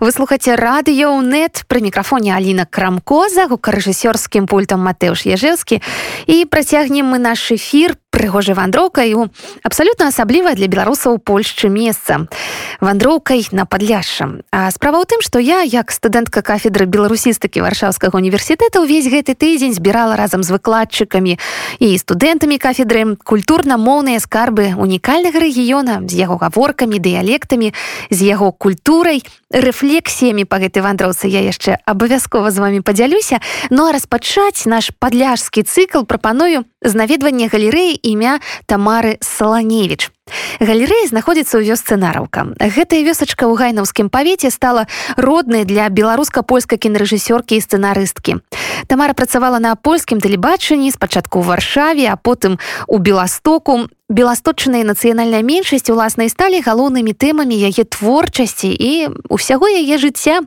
Вы 0.00 0.10
слухаце 0.12 0.56
радыё 0.56 1.20
нет 1.22 1.64
пры 1.68 1.80
мікрафоне 1.80 2.34
Аліна 2.34 2.66
Крамкоза 2.66 3.46
гукарэжысёрскім 3.46 4.46
пультам 4.46 4.82
Матэўш 4.82 5.26
Ежэўскі 5.26 5.80
і 6.26 6.36
працягнем 6.50 7.14
мы 7.14 7.18
наш 7.18 7.52
эфір 7.54 7.96
прыгожай 8.14 8.54
вандроўкай 8.54 9.10
у 9.18 9.26
абсалютна 9.66 10.14
асаблівае 10.14 10.54
для 10.54 10.70
беларусаў 10.70 11.18
Польшчы 11.18 11.66
месца. 11.66 12.30
Вандроўкай 12.78 13.50
на 13.50 13.66
падляшшам. 13.66 14.46
А 14.54 14.70
справа 14.70 15.02
ў 15.02 15.06
тым 15.10 15.20
што 15.20 15.42
я 15.42 15.66
як 15.66 15.90
студэнтка 15.90 16.46
кафедры 16.46 16.86
беларусістыкі 16.86 17.66
варшаўскага 17.66 18.14
універсітэта 18.14 18.78
ўвесь 18.86 19.10
гэты 19.10 19.34
тыдзень 19.34 19.74
збірала 19.74 20.14
разам 20.14 20.46
з 20.46 20.54
выкладчыкамі 20.54 21.38
і 21.82 21.88
студэнтамі 21.98 22.62
кафедры 22.62 23.18
культурна-моўныя 23.18 24.22
скарбы 24.22 24.78
унікальнага 24.78 25.42
рэгіёна 25.42 26.06
з 26.06 26.14
яго 26.14 26.38
гаворкамі 26.38 27.02
дыялектамі 27.02 27.74
з 28.14 28.18
яго 28.22 28.54
культурай 28.54 29.26
рэфлексіямі 29.50 30.46
па 30.46 30.62
гэтай 30.62 30.86
вандроўцы. 30.86 31.26
Я 31.26 31.42
яшчэ 31.42 31.82
абавязкова 31.82 32.50
з 32.54 32.58
вами 32.62 32.78
падзялюся. 32.78 33.42
Ну 33.70 33.86
а 33.86 33.92
распачаць 33.92 34.66
наш 34.66 34.94
падляжскі 34.98 35.66
цыкл 35.66 36.06
прапаную 36.06 36.66
з 36.84 36.92
наведвання 36.94 37.48
галерэі 37.48 37.98
імя 38.02 38.38
тамары 38.66 39.18
саланевич 39.20 40.14
галерэя 40.60 41.10
знаходзіцца 41.10 41.60
ў 41.60 41.62
вёсцы 41.68 41.96
нараўка. 42.00 42.56
Гэтая 42.56 43.04
вёсачка 43.04 43.44
ў 43.44 43.54
гайнаўскім 43.60 44.08
павеце 44.08 44.48
стала 44.48 44.86
роднай 45.20 45.68
для 45.68 45.88
беларуска-польскай 45.92 46.80
кінарэжысёркі 46.80 47.58
і 47.58 47.64
сцэнарысткі. 47.64 48.40
Тамара 48.88 49.12
працавала 49.12 49.60
на 49.60 49.76
польскім 49.76 50.24
тэлебачанні 50.24 50.88
спачатку 50.94 51.40
ў 51.40 51.44
варшаве 51.44 52.04
а 52.08 52.16
потым 52.16 52.56
у 52.88 52.96
беластоку 52.98 53.88
беласточная 54.08 54.84
нацыянальная 54.84 55.40
меншасць 55.40 55.88
уласнай 55.88 56.28
сталі 56.28 56.60
галоўнымі 56.60 57.16
тэмамі 57.16 57.56
яе 57.56 57.84
творчасці 57.88 58.68
і 58.68 59.08
усяго 59.32 59.64
яе 59.68 59.96
жыцця. 59.96 60.44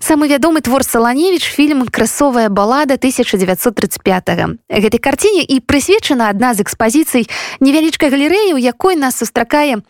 Самы 0.00 0.28
вядомы 0.28 0.60
твор 0.60 0.84
саланевич 0.84 1.48
фільм 1.48 1.88
красовая 1.88 2.48
балада 2.48 3.00
1935 3.00 4.60
гэтай 4.68 5.00
карціне 5.00 5.42
і 5.42 5.60
прысвечана 5.64 6.28
адна 6.28 6.52
з 6.52 6.60
экспазіцый 6.60 7.28
невялічкай 7.60 8.12
галерэі 8.12 8.54
у 8.54 8.60
якой 8.60 8.96
нас 8.96 9.16
сустракае 9.16 9.80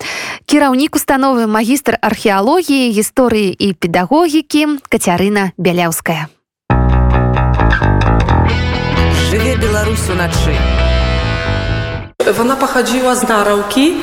кіраўнік 0.46 0.94
установы 0.94 1.50
магістр 1.50 1.98
археалогіі 2.00 2.94
гісторыі 2.94 3.50
і 3.50 3.74
педагогікі 3.74 4.78
кацярына 4.88 5.52
бяляўская 5.58 6.30
жыве 9.28 9.56
беларус 9.58 10.08
уначы 10.08 10.77
Ona 12.41 12.55
pochodziła 12.55 13.15
z 13.15 13.27
Narałki. 13.27 14.01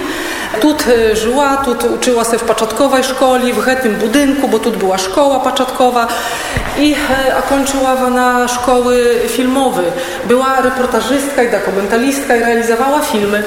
Тут 0.61 0.85
żyła, 1.13 1.57
тут 1.57 1.85
uczyła 1.85 2.25
się 2.25 2.39
w 2.39 2.45
początkowej 2.45 3.05
szkole, 3.05 3.41
w 3.53 3.83
tym 3.83 3.95
budynku, 3.95 4.49
bo 4.49 4.59
tu 4.59 4.71
była 4.71 4.99
szkoła 4.99 5.41
początkowa 5.41 6.07
i 6.79 6.95
a 7.39 7.43
kończyła 7.43 7.93
ona 8.07 8.49
szkoły 8.49 9.21
filmowe. 9.29 9.83
Była 10.25 10.61
reportażystka 10.61 11.43
i 11.43 11.51
dokumentalistka 11.51 12.37
i 12.37 12.41
realizowała 12.41 13.01
filmy. 13.01 13.43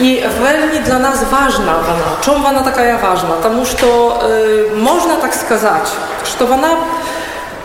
I 0.00 0.22
veľmi 0.24 0.80
dla 0.84 0.98
nas 0.98 1.24
ważna 1.24 1.76
ona. 1.78 2.16
Czemu 2.20 2.46
ona 2.46 2.62
taka 2.62 2.98
ważna? 2.98 3.34
Тому 3.42 3.66
что 3.66 4.20
y, 4.72 4.76
można 4.76 5.16
tak 5.16 5.34
skazać, 5.34 5.90
że 6.24 6.50
ona 6.50 6.68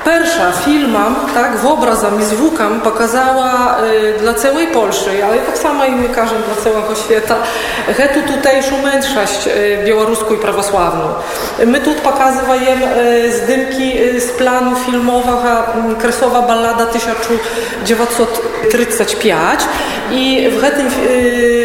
Persza 0.05 0.53
filmam, 0.65 1.17
tak, 1.35 1.57
w 1.57 1.67
obrazam 1.67 2.21
i 2.21 2.25
zwukam 2.25 2.81
pokazała 2.81 3.77
y, 4.17 4.19
dla 4.19 4.35
całej 4.35 4.67
Polszy, 4.67 5.25
ale 5.25 5.39
tak 5.39 5.59
samo 5.59 5.85
i 5.85 5.93
my 5.93 6.09
każemy 6.09 6.41
dla 6.55 6.65
całego 6.65 6.95
świata, 6.95 7.37
tu 8.15 8.23
tutejszą 8.33 8.83
mędrzość 8.83 9.47
y, 9.47 9.79
białoruską 9.87 10.35
i 10.35 10.39
prawosławną. 10.39 11.05
My 11.67 11.81
tu 11.81 11.95
pokazujemy 11.95 12.97
y, 12.97 13.33
zdymki 13.33 14.03
y, 14.03 14.21
z 14.21 14.31
planu 14.31 14.77
filmowego 14.77 15.65
y, 15.93 15.95
Kresowa 16.01 16.43
Ballada 16.43 16.87
1935 16.87 19.61
i 20.11 20.49
w 20.51 20.61
tym 20.77 20.87
y, 20.87 20.91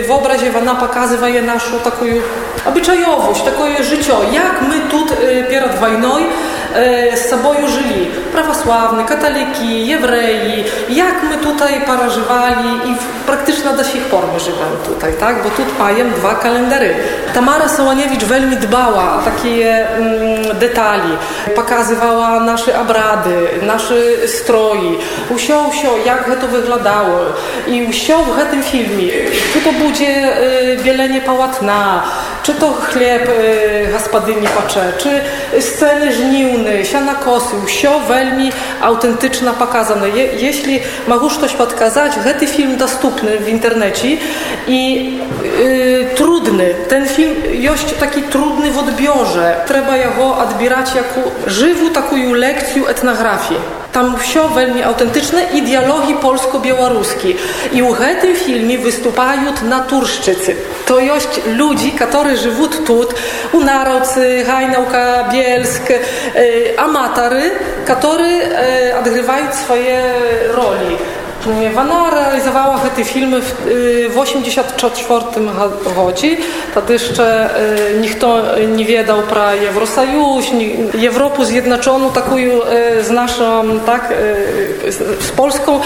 w 0.07 0.11
obrazie 0.11 0.51
ona 0.61 0.75
pokazuje 0.75 1.41
naszą 1.41 1.79
taką 1.83 2.05
obyczajowość, 2.65 3.41
takie 3.41 3.83
życie, 3.83 4.13
jak 4.33 4.61
my 4.69 4.79
tu 4.91 5.05
y, 5.05 5.07
przed 5.49 5.75
wojną 5.79 6.09
z 7.15 7.29
sobą 7.29 7.53
żyli 7.67 8.06
prawosławni, 8.37 9.05
katoliki, 9.05 9.87
jewreji, 9.87 10.63
jak 10.89 11.23
my 11.29 11.37
tutaj 11.37 11.81
parażywali 11.81 12.69
i 12.85 12.95
praktycznie 13.25 13.71
do 13.73 13.83
sich 13.83 14.03
por 14.11 14.23
my 14.33 14.39
tutaj, 14.85 15.13
tak? 15.19 15.43
Bo 15.43 15.49
tu 15.49 15.61
mają 15.79 16.09
dwa 16.09 16.35
kalendary. 16.35 16.95
Tamara 17.33 17.69
Sołaniewicz 17.69 18.25
veľmi 18.25 18.55
dbała 18.57 19.05
o 19.17 19.19
takie 19.21 19.87
mm, 19.87 20.59
detali. 20.59 21.13
Pokazywała 21.55 22.39
nasze 22.39 22.79
obrady, 22.79 23.35
nasze 23.61 24.27
stroje. 24.27 24.91
Usio, 25.29 25.67
usio, 25.69 25.91
jak 26.05 26.25
to 26.41 26.47
wyglądało. 26.47 27.19
I 27.67 27.83
usio 27.89 28.17
w 28.23 28.51
tym 28.51 28.63
filmie, 28.63 29.11
czy 29.53 29.61
to 29.61 29.71
będzie 29.71 30.41
y, 30.73 30.77
bielenie 30.83 31.21
pałatna, 31.21 32.03
czy 32.43 32.53
to 32.53 32.73
chleb 32.73 33.29
y, 33.29 33.91
gospodyni 33.91 34.47
pacze, 34.47 34.93
czy 34.97 35.21
sceny 35.61 36.13
żniwne, 36.13 36.85
siana 36.85 37.15
kosy, 37.15 37.55
usio 37.65 37.99
autentyczna 38.81 39.53
pokazane. 39.53 40.09
Je, 40.09 40.23
jeśli 40.23 40.79
mogę 41.07 41.27
coś 41.41 41.53
podkazać, 41.53 42.11
ten 42.39 42.47
film 42.47 42.77
dostępny 42.77 43.37
w 43.37 43.49
internecie 43.49 44.17
i 44.67 45.11
y, 45.59 46.07
trudny. 46.15 46.75
Ten 46.89 47.07
film 47.07 47.35
jest 47.51 47.99
taki 47.99 48.21
trudny 48.21 48.71
w 48.71 48.77
odbiorze. 48.77 49.55
Trzeba 49.67 49.93
go 50.17 50.37
odbierać 50.37 50.95
jako 50.95 51.31
żywą 51.47 51.89
taką 51.89 52.33
lekcję 52.33 52.87
etnografii. 52.87 53.76
Tam 53.92 54.16
все 54.16 54.48
veľmi 54.48 54.80
autentyczne 54.82 55.52
i 55.52 55.62
dialogi 55.62 56.14
polsko-białoruskie. 56.14 57.36
I 57.72 57.82
w 57.82 58.20
tym 58.20 58.36
filmie 58.36 58.78
występują 58.78 59.52
naturszczycy. 59.68 60.56
To 60.86 61.00
jest 61.00 61.40
ludzie, 61.46 61.90
którzy 61.92 62.36
żyją 62.36 62.68
tu, 62.86 63.04
u 63.52 63.60
Narodcy, 63.60 64.44
Hajnałka, 64.46 65.28
Bielsk, 65.32 65.90
e, 65.90 66.00
amatory, 66.80 67.50
którzy 67.84 68.24
e, 68.24 68.98
odgrywają 68.98 69.52
swoje 69.52 70.02
roli. 70.56 70.96
Ona 71.78 72.10
realizowała 72.10 72.78
te 72.78 73.04
filmy 73.04 73.40
w 73.40 73.52
1984 73.52 75.24
roku. 75.96 76.12
Wtedy 76.72 76.92
jeszcze 76.92 77.50
nikt 78.00 78.24
nie 78.76 78.84
wiedział 78.84 79.22
про 79.22 79.54
Євросоюз, 79.54 80.44
Європу 80.94 81.44
з'єдначону 81.44 82.10
таку 82.10 82.36
з 83.00 83.10
нашą, 83.10 83.80
tak, 83.86 84.12
z 85.20 85.30
Polską, 85.30 85.80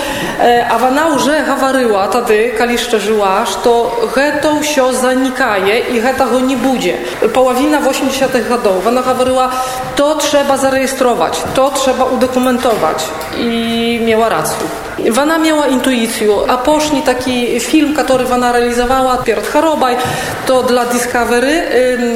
a 0.70 0.86
ona 0.88 1.08
już 1.08 1.22
mówiła 1.60 2.08
wtedy, 2.08 2.52
kiedy 2.58 2.72
jeszcze 2.72 3.00
żyła, 3.00 3.44
że 4.16 4.32
to 4.42 4.62
się 4.62 4.94
zanikaje 4.94 5.78
i 5.78 6.02
tego 6.18 6.40
nie 6.40 6.56
będzie. 6.56 6.94
Połowina 7.34 7.78
80 7.88 8.50
latów 8.50 8.86
ona 8.86 9.02
mówiła, 9.18 9.50
to 9.96 10.14
trzeba 10.14 10.56
zarejestrować, 10.56 11.42
to 11.54 11.70
trzeba 11.70 12.04
udokumentować 12.04 13.04
i 13.38 14.00
miała 14.06 14.28
rację. 14.28 14.66
Ona 15.21 15.37
miała 15.37 15.67
intuicję, 15.67 16.27
a 16.47 16.57
poszli 16.57 17.01
taki 17.01 17.59
film, 17.59 17.95
który 18.03 18.33
ona 18.33 18.51
realizowała 18.51 19.17
przed 19.17 19.47
chorobą, 19.47 19.85
to 20.45 20.63
dla 20.63 20.85
Discovery 20.85 21.63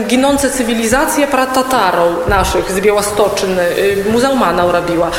ginące 0.08 0.50
cywilizacje 0.50 1.28
pra 1.28 1.46
Tatarów 1.46 2.28
naszych 2.28 2.72
z 2.72 2.80
Białostoczyny, 2.80 3.64
muzeumana 4.12 4.72
robiła. 4.72 5.12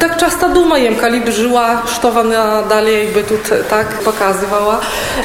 Tak 0.00 0.16
często 0.16 0.48
dumajem, 0.48 0.96
kiedy 0.96 1.32
żyła, 1.32 1.82
ona 2.20 2.62
dalej 2.62 3.08
by 3.08 3.24
tu 3.24 3.34
tak 3.70 3.86
pokazywała. 3.86 4.80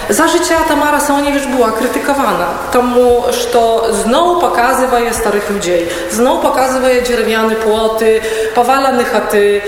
Za 0.09 0.27
życia 0.27 0.55
Tamara 0.67 0.99
Soniewicz 0.99 1.45
była 1.45 1.71
krytykowana, 1.71 2.47
tomu, 2.71 3.23
że 3.31 3.93
znowu 4.03 4.41
pokazuje 4.41 5.13
starych 5.13 5.49
ludzi, 5.49 5.73
znowu 6.11 6.41
pokazuje 6.41 7.01
drewniane 7.01 7.55
płoty, 7.55 8.21
powalane 8.55 9.03
chaty, 9.03 9.61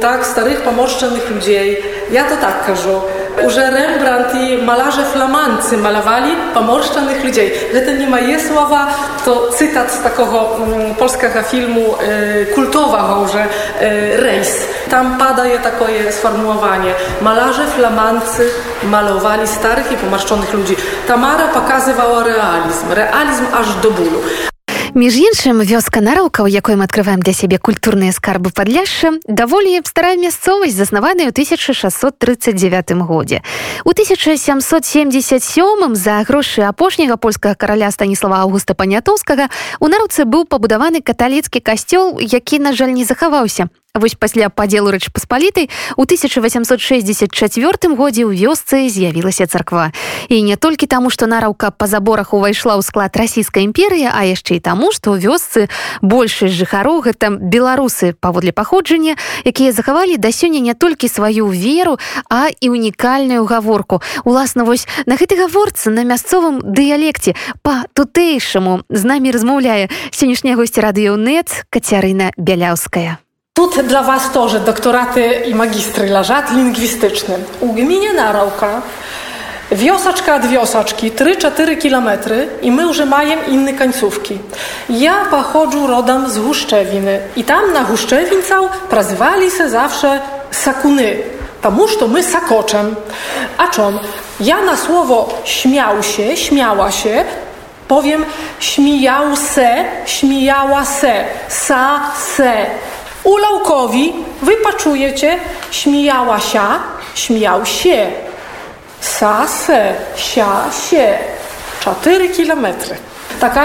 tak, 0.00 0.26
starych 0.26 0.60
pomorszczonych 0.60 1.30
ludzi, 1.67 1.77
ja 2.11 2.23
to 2.23 2.35
tak 2.37 2.65
кажу. 2.65 3.01
Уже 3.45 3.69
Рембрандт 3.69 4.35
і 4.35 4.57
малярze 4.57 5.03
flamancy 5.03 5.77
malowali 5.77 6.31
pomorszczonych 6.53 7.23
ludzi. 7.23 7.51
Że 7.73 7.81
to 7.81 7.91
nie 7.91 8.07
moje 8.07 8.39
słowa, 8.39 8.87
to 9.25 9.49
cytat 9.51 9.91
z 9.91 10.03
takiego 10.03 10.55
mm, 10.57 10.95
polskiego 10.95 11.43
filmu 11.43 11.81
e, 11.81 12.45
kultowego, 12.45 13.27
że 13.33 13.41
e, 13.41 14.17
Rejs. 14.17 14.51
Tam 14.89 15.17
pada 15.17 15.45
je 15.45 15.59
takie 15.59 16.11
sformułowanie. 16.11 16.93
Malarze 17.21 17.67
flamancy 17.67 18.49
malowali 18.83 19.47
starych 19.47 19.91
i 19.91 19.97
pomarszczonych 19.97 20.53
ludzi. 20.53 20.75
Tamara 21.07 21.47
pokazywała 21.47 22.23
realizm. 22.23 22.91
Realizm 22.91 23.45
aż 23.53 23.75
do 23.75 23.91
bólu. 23.91 24.21
Між 24.98 25.14
іншым 25.14 25.62
вёска 25.62 26.02
нараўка, 26.02 26.42
у 26.42 26.50
якой 26.50 26.74
мы 26.74 26.82
открываем 26.82 27.22
для 27.22 27.32
сябе 27.32 27.58
культурныя 27.58 28.10
скарбы 28.10 28.50
падляшша, 28.50 29.22
даволі 29.28 29.78
старая 29.86 30.18
мясцовасць 30.18 30.74
заснаваная 30.74 31.26
ў 31.26 31.30
1639 31.30 33.06
годзе. 33.06 33.42
У 33.86 33.94
1777 33.94 35.94
за 35.94 36.18
грошы 36.26 36.66
апошняга 36.66 37.14
польскага 37.14 37.54
караля 37.54 37.94
станіслава 37.94 38.42
Аўгуста 38.42 38.74
панятоўскага 38.74 39.46
у 39.78 39.86
нараўцы 39.86 40.26
быў 40.26 40.50
пабудаваны 40.50 40.98
каталіцкі 40.98 41.62
касцёл, 41.62 42.18
які, 42.18 42.58
на 42.58 42.74
жаль, 42.74 42.90
не 42.90 43.06
захаваўся. 43.06 43.70
Вось 43.94 44.14
пасля 44.14 44.46
падзелу 44.48 44.92
рэчпаспалітай 44.92 45.70
у 45.96 46.04
1864 46.04 47.96
годзе 47.96 48.22
ў 48.28 48.36
вёсцы 48.36 48.86
з'явілася 48.86 49.48
царква. 49.48 49.90
І 50.28 50.42
не 50.44 50.54
толькі 50.54 50.86
таму, 50.86 51.10
што 51.10 51.26
нараўка 51.26 51.72
па 51.72 51.88
заборах 51.88 52.30
увайшла 52.36 52.76
ў 52.76 52.84
склад 52.84 53.16
расійскай 53.16 53.64
імперыі, 53.64 54.12
а 54.12 54.28
яшчэ 54.28 54.60
і 54.60 54.62
таму, 54.62 54.92
што 54.92 55.16
ў 55.16 55.24
вёсцы 55.24 55.72
большасць 56.04 56.54
жыхароў 56.54 57.10
гэта 57.10 57.32
беларусы 57.32 58.12
паводле 58.12 58.52
паходжання, 58.52 59.16
якія 59.48 59.72
захавалі 59.72 60.20
да 60.20 60.30
сёння 60.30 60.60
не 60.60 60.76
толькі 60.76 61.08
сваю 61.08 61.48
веру, 61.48 61.98
а 62.28 62.52
і 62.60 62.70
унікальную 62.70 63.48
гаворку. 63.48 64.04
Уласна 64.22 64.68
вось 64.68 64.86
на 65.08 65.16
гэтай 65.16 65.42
гаворцы 65.42 65.90
на 65.90 66.04
мясцовым 66.04 66.60
дыялекце 66.60 67.34
па 67.64 67.88
тутэйшаму 67.96 68.84
з 68.92 69.02
намі 69.02 69.32
размаўляе 69.32 69.88
сённяшняя 70.12 70.60
госці 70.60 70.84
радыёнет 70.84 71.64
Кацярына 71.72 72.36
Бяляўская. 72.36 73.18
Тут 73.57 73.81
dla 73.87 74.03
Was 74.03 74.31
тоже 74.31 74.59
doktoraty 74.59 75.43
i 75.45 75.55
magistry 75.55 76.09
leżat 76.09 76.51
lingwistycznym. 76.51 77.43
U 77.59 77.73
gminie 77.73 78.13
Narałka 78.13 78.81
Wiosaczka 79.71 80.35
od 80.35 80.45
wiosaczki, 80.45 81.11
3-4 81.11 81.77
kilometry 81.77 82.47
i 82.61 82.71
my 82.71 82.83
już 82.83 82.99
mają 82.99 83.37
inne 83.47 83.73
końcówki. 83.73 84.39
Ja 84.89 85.25
pochodzę 85.25 85.87
rodem 85.87 86.29
z 86.29 86.37
Huszczewiny 86.37 87.19
i 87.35 87.43
tam 87.43 87.73
na 87.73 87.83
Huszczewincał 87.83 88.69
prazywali 88.89 89.51
se 89.51 89.69
zawsze 89.69 90.19
sakuny. 90.51 91.17
Tamuż 91.61 91.97
to 91.97 92.07
my 92.07 92.23
sakoczem. 92.23 92.95
A 93.57 93.67
czym? 93.67 93.99
Ja 94.39 94.61
na 94.61 94.77
słowo 94.77 95.41
śmiał 95.45 96.03
się, 96.03 96.37
śmiała 96.37 96.91
się, 96.91 97.25
powiem 97.87 98.25
śmijał 98.59 99.35
se, 99.35 99.85
śmijała 100.05 100.85
se, 100.85 101.25
sa, 101.49 102.01
se. 102.35 102.65
U 103.24 103.36
Laukowi 103.36 104.12
wy 104.42 104.56
poczujecie 104.56 105.38
śmijała 105.70 106.40
się, 106.40 106.60
śmiał 107.14 107.66
się. 107.66 108.06
Sase, 109.00 109.94
sia, 110.16 110.64
się. 110.90 111.18
4 111.80 112.28
kilometry. 112.28 112.96
Taka 113.40 113.64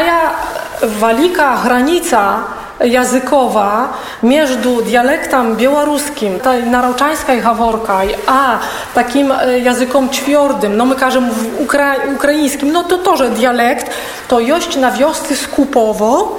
walika 0.84 1.58
granica 1.64 2.40
językowa 2.83 3.89
między 4.23 4.57
dialektem 4.85 5.57
białoruskim, 5.57 6.41
tej 6.41 6.63
narauczańskiej 6.65 7.41
haworkaj, 7.41 8.15
a 8.27 8.59
takim 8.95 9.33
językom 9.63 10.11
ćwiordym, 10.11 10.77
no 10.77 10.85
my 10.85 10.95
każemy 10.95 11.31
ukra 11.59 11.95
ukraińskim, 12.17 12.73
no 12.73 12.83
to 12.83 12.99
тоже 12.99 13.31
dialekt, 13.31 13.91
to 14.29 14.41
jest 14.41 14.77
na 14.77 14.91
wiosce 14.91 15.37
Skupowo, 15.37 16.39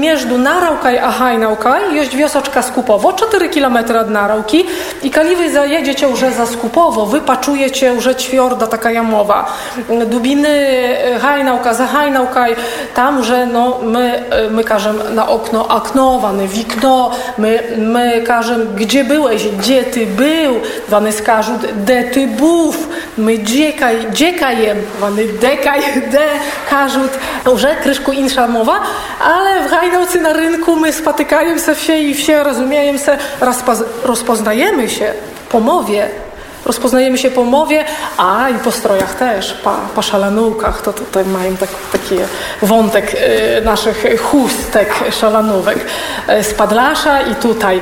między 0.00 0.38
Narałkaj 0.38 0.98
a 0.98 1.10
Hajnałkaj 1.10 1.94
jest 1.94 2.14
wiosoczka 2.14 2.62
Skupowo, 2.62 3.12
4 3.12 3.48
km 3.48 3.76
od 4.00 4.10
Narałki 4.10 4.66
i 5.02 5.10
kiedy 5.10 5.36
wy 5.36 5.50
zajedziecie 5.50 6.06
już 6.08 6.20
za 6.20 6.46
Skupowo, 6.46 7.06
wy 7.06 7.20
poczujecie 7.20 7.86
już 7.86 8.08
ćwiorda 8.16 8.66
taka 8.66 8.90
jamowa. 8.90 9.46
Dubiny 10.06 10.66
Hajnałka, 11.22 11.74
za 11.74 11.86
Hajnałkaj, 11.86 12.56
tam, 12.94 13.24
że 13.24 13.46
no 13.46 13.78
my, 13.82 14.24
my 14.50 14.64
każemy 14.64 15.10
na 15.10 15.28
okno 15.41 15.67
aknowane, 15.67 16.47
wikno, 16.47 17.11
my, 17.37 17.63
my 17.77 18.23
każemy, 18.27 18.65
gdzie 18.65 19.03
byłeś, 19.03 19.47
gdzie 19.47 19.83
ty 19.83 20.05
był, 20.05 20.59
wany 20.89 21.11
skażą, 21.11 21.59
de 21.75 22.03
ty 22.03 22.27
bów, 22.27 22.87
my 23.17 23.39
dziekaj, 23.39 23.95
dziekajem, 24.13 24.77
wany 24.99 25.27
dekaj, 25.27 25.81
de, 26.11 26.27
każą, 26.69 26.99
już 27.45 27.61
kryszku 27.83 28.11
insza 28.11 28.47
mowa, 28.47 28.79
ale 29.23 29.67
w 29.67 29.71
Hajdałcy 29.71 30.21
na 30.21 30.33
rynku 30.33 30.75
my 30.75 30.93
spotykają 30.93 31.57
się 31.57 31.75
wsie 31.75 31.97
i 31.97 32.13
wsie 32.13 32.43
rozumieją 32.43 32.97
się, 32.97 33.17
rozpoznajemy 34.03 34.89
się 34.89 35.13
po 35.49 35.59
mowie, 35.59 36.09
rozpoznajemy 36.65 37.17
się 37.17 37.31
po 37.31 37.43
mowie, 37.43 37.85
a 38.17 38.49
i 38.49 38.53
po 38.53 38.71
strojach 38.71 39.15
też, 39.15 39.53
po, 39.53 39.75
po 39.95 40.01
to 40.81 40.93
tutaj 40.93 41.25
mają 41.25 41.57
tak, 41.57 41.69
taki 41.91 42.15
wątek 42.61 43.13
y, 43.13 43.61
naszych 43.65 44.21
chustek 44.21 44.93
szalanówek 45.11 45.77
y, 46.29 46.43
i 47.21 47.35
tutaj. 47.35 47.81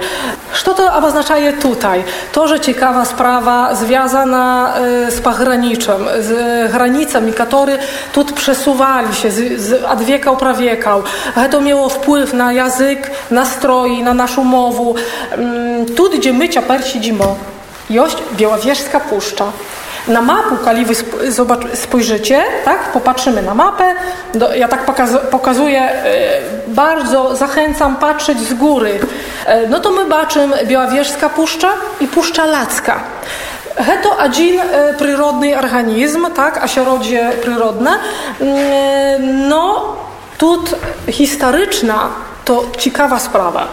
Co 0.63 0.73
to 0.73 0.93
oznacza 0.93 1.35
tutaj? 1.53 2.03
To, 2.31 2.47
że 2.47 2.59
ciekawa 2.59 3.05
sprawa 3.05 3.75
związana 3.75 4.73
y, 5.07 5.11
z 5.11 5.21
pograniczem, 5.21 6.05
z 6.19 6.71
granicami, 6.71 7.33
które 7.33 7.77
tu 8.13 8.25
przesuwali 8.25 9.15
się 9.15 9.31
z, 9.31 9.61
z 9.61 9.83
od 9.83 10.03
wieka 10.03 10.35
prawiekał. 10.35 11.03
To 11.51 11.61
miało 11.61 11.89
wpływ 11.89 12.33
na 12.33 12.53
język, 12.53 13.11
na 13.31 13.45
stroi, 13.45 14.03
na 14.03 14.13
naszą 14.13 14.43
mowę. 14.43 14.99
Tu, 15.95 16.09
gdzie 16.09 16.33
my 16.33 16.49
ciaper 16.49 16.87
siedzimy, 16.87 17.23
jest 17.90 18.16
Białowieżska 18.32 19.00
Puszcza. 19.00 19.52
Na 20.08 20.22
mapu, 20.22 20.56
kiedy 20.64 20.84
wy 20.84 20.94
spojrzycie, 21.74 22.42
tak, 22.64 22.92
popatrzymy 22.92 23.42
na 23.42 23.54
mapę, 23.54 23.94
do, 24.34 24.54
ja 24.54 24.68
tak 24.68 24.84
pokazuję, 25.30 25.80
e, 25.80 26.40
bardzo 26.66 27.36
zachęcam 27.36 27.96
patrzeć 27.96 28.38
z 28.38 28.54
góry. 28.54 28.98
E, 29.46 29.66
no 29.66 29.80
to 29.80 29.90
my 29.90 30.04
baczymy 30.04 30.66
Białowieżska 30.66 31.28
Puszcza 31.28 31.72
i 32.00 32.08
Puszcza 32.08 32.46
Lacka. 32.46 33.00
To 34.02 34.16
один 34.18 34.60
e, 34.60 34.94
przyrodny 34.94 35.58
organizm, 35.58 36.26
tak, 36.36 36.58
asiorodzie 36.58 37.30
przyrodne. 37.42 37.90
Mm, 38.40 39.48
no, 39.48 39.96
tu 40.38 40.64
historyczna 41.08 42.08
to 42.49 42.63
ciekawa 42.77 43.19
sprawa. 43.19 43.67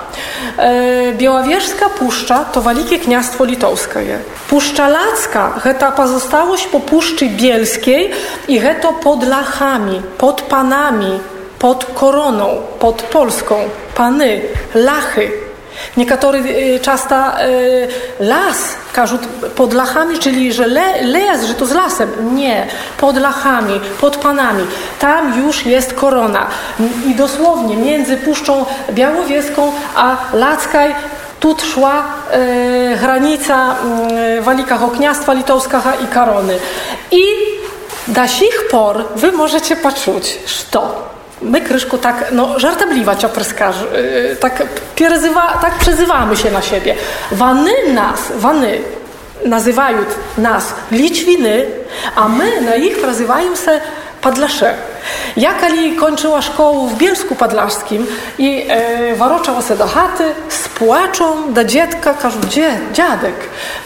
E, 0.59 1.13
Białowieżska 1.13 1.89
Puszcza 1.89 2.45
to 2.45 2.63
Wielkie 2.63 2.99
Kniastwo 2.99 3.45
Litowskie. 3.45 4.19
Puszcza 4.49 4.89
Lacka 4.89 5.61
to 5.79 5.93
pozostałość 5.93 6.67
po 6.67 6.81
Puszczy 6.81 7.29
Bielskiej 7.29 8.11
i 8.49 8.61
to 8.83 8.93
pod 8.93 9.29
Lachami, 9.29 10.03
pod 10.19 10.43
Panami, 10.43 11.21
pod 11.59 11.85
Koroną, 11.85 12.49
pod 12.79 13.03
Polską. 13.03 13.55
Pany, 13.95 14.41
Lachy, 14.75 15.46
Niektórzy 15.97 16.39
y, 16.39 16.81
często 16.83 17.15
y, 17.15 17.89
las 18.21 18.57
każą 18.93 19.19
pod 19.57 19.73
lachami, 19.73 20.19
czyli 20.19 20.53
że 20.53 20.67
le, 20.67 21.03
les, 21.03 21.45
że 21.45 21.55
to 21.55 21.67
z 21.67 21.73
lasem. 21.73 22.35
Nie, 22.35 22.67
pod 22.99 23.17
lachami, 23.17 23.81
pod 24.01 24.17
panami. 24.17 24.65
Tam 24.99 25.39
już 25.47 25.67
jest 25.67 25.95
korona. 25.95 26.47
I 27.07 27.15
dosłownie 27.15 27.77
między 27.77 28.17
Puszczą 28.17 28.65
Białowieską 28.93 29.73
a 29.97 30.17
Lackaj 30.33 30.95
tu 31.41 31.57
szła 31.73 32.05
e, 32.31 32.97
granica 32.97 33.75
e, 34.11 34.41
Walika 34.41 34.83
Okniastwa 34.83 35.33
Litowskiego 35.33 35.93
i 36.05 36.07
Karony. 36.07 36.59
I 37.11 37.23
do 38.09 38.29
sich 38.29 38.69
por 38.71 39.05
wy 39.17 39.33
możecie 39.33 39.77
poczuć, 39.77 40.39
że 40.47 40.81
my, 41.43 41.61
Kryszku, 41.61 41.99
tak 41.99 42.25
no, 42.33 42.59
żartobliwa 42.59 43.17
ciopryskarzy, 43.17 43.87
tak, 44.41 44.63
pierzywa, 44.95 45.59
tak 45.63 45.75
przezywamy 45.79 46.37
się 46.37 46.51
na 46.51 46.63
siebie. 46.63 46.95
Wany 47.33 47.73
nas, 47.95 48.21
wany 48.37 48.79
nazywają 49.45 49.99
nas 50.39 50.75
Lićwiny, 50.91 51.67
a 52.17 52.29
my 52.29 52.61
na 52.61 52.77
ich 52.77 53.03
nazywają 53.03 53.57
się 53.57 53.81
Padlasze. 54.23 54.75
Ja 55.37 55.55
kiedy 55.61 55.97
kończyła 55.97 56.43
szkołę 56.43 56.89
w 56.89 56.97
Bielsku 56.97 57.35
Padlaszskim 57.35 58.07
i 58.39 58.67
e, 58.69 59.15
waroczała 59.15 59.63
się 59.63 59.77
do 59.77 59.87
chaty 59.87 60.25
z 60.49 60.69
płaczą 60.69 61.53
do 61.53 61.65
dziecka, 61.65 62.15
każą, 62.15 62.41
dziadek, 62.93 63.35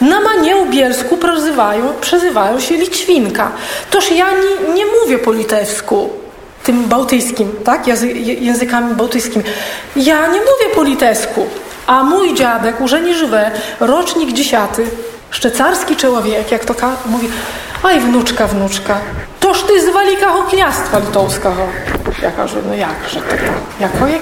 na 0.01 0.19
mnie 0.19 0.55
w 0.55 0.69
Bielsku 0.69 1.17
przezywają, 1.17 1.93
przezywają 2.01 2.59
się 2.59 2.75
Lićwinka. 2.75 3.51
Toż 3.89 4.11
ja 4.11 4.25
nie, 4.31 4.73
nie 4.73 4.83
mówię 4.85 5.19
po 5.19 5.31
litewsku, 5.31 6.09
tym 6.63 6.83
bałtyckim, 6.83 7.51
tak? 7.63 7.87
językami 8.41 8.95
bałtyckimi. 8.95 9.45
Ja 9.95 10.27
nie 10.27 10.39
mówię 10.39 10.75
po 10.75 10.83
litewsku, 10.83 11.47
a 11.87 12.03
mój 12.03 12.33
dziadek, 12.33 12.81
urzeni 12.81 13.15
żywe, 13.15 13.51
rocznik 13.79 14.33
dziesiąty, 14.33 14.87
szczecarski 15.29 15.95
człowiek, 15.95 16.51
jak 16.51 16.65
to 16.65 16.73
ka, 16.75 16.91
mówi, 17.05 17.29
aj 17.83 17.99
wnuczka, 17.99 18.47
wnuczka, 18.47 18.97
toż 19.39 19.63
ty 19.63 19.81
z 19.81 19.89
walika 19.89 20.29
hokniastwa 20.29 20.99
litowskiego. 20.99 21.67
Ja 22.21 22.31
no 22.67 22.73
jakże 22.73 23.21
to, 23.21 23.35
jako 23.79 24.07
jak 24.07 24.21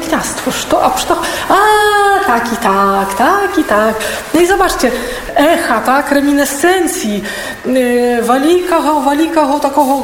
to, 0.69 0.83
a 0.83 0.89
to, 0.89 1.21
a 1.49 1.55
tak 2.29 2.53
i 2.53 2.57
tak, 2.57 3.13
tak 3.17 3.57
i 3.57 3.63
tak. 3.63 3.95
No 4.33 4.41
i 4.41 4.47
zobaczcie, 4.47 4.91
echa, 5.35 5.81
tak, 5.81 6.11
reminiscencji, 6.11 7.23
yy, 7.65 8.21
walikaho, 8.21 9.01
walikaho 9.01 9.59
takiego 9.59 10.03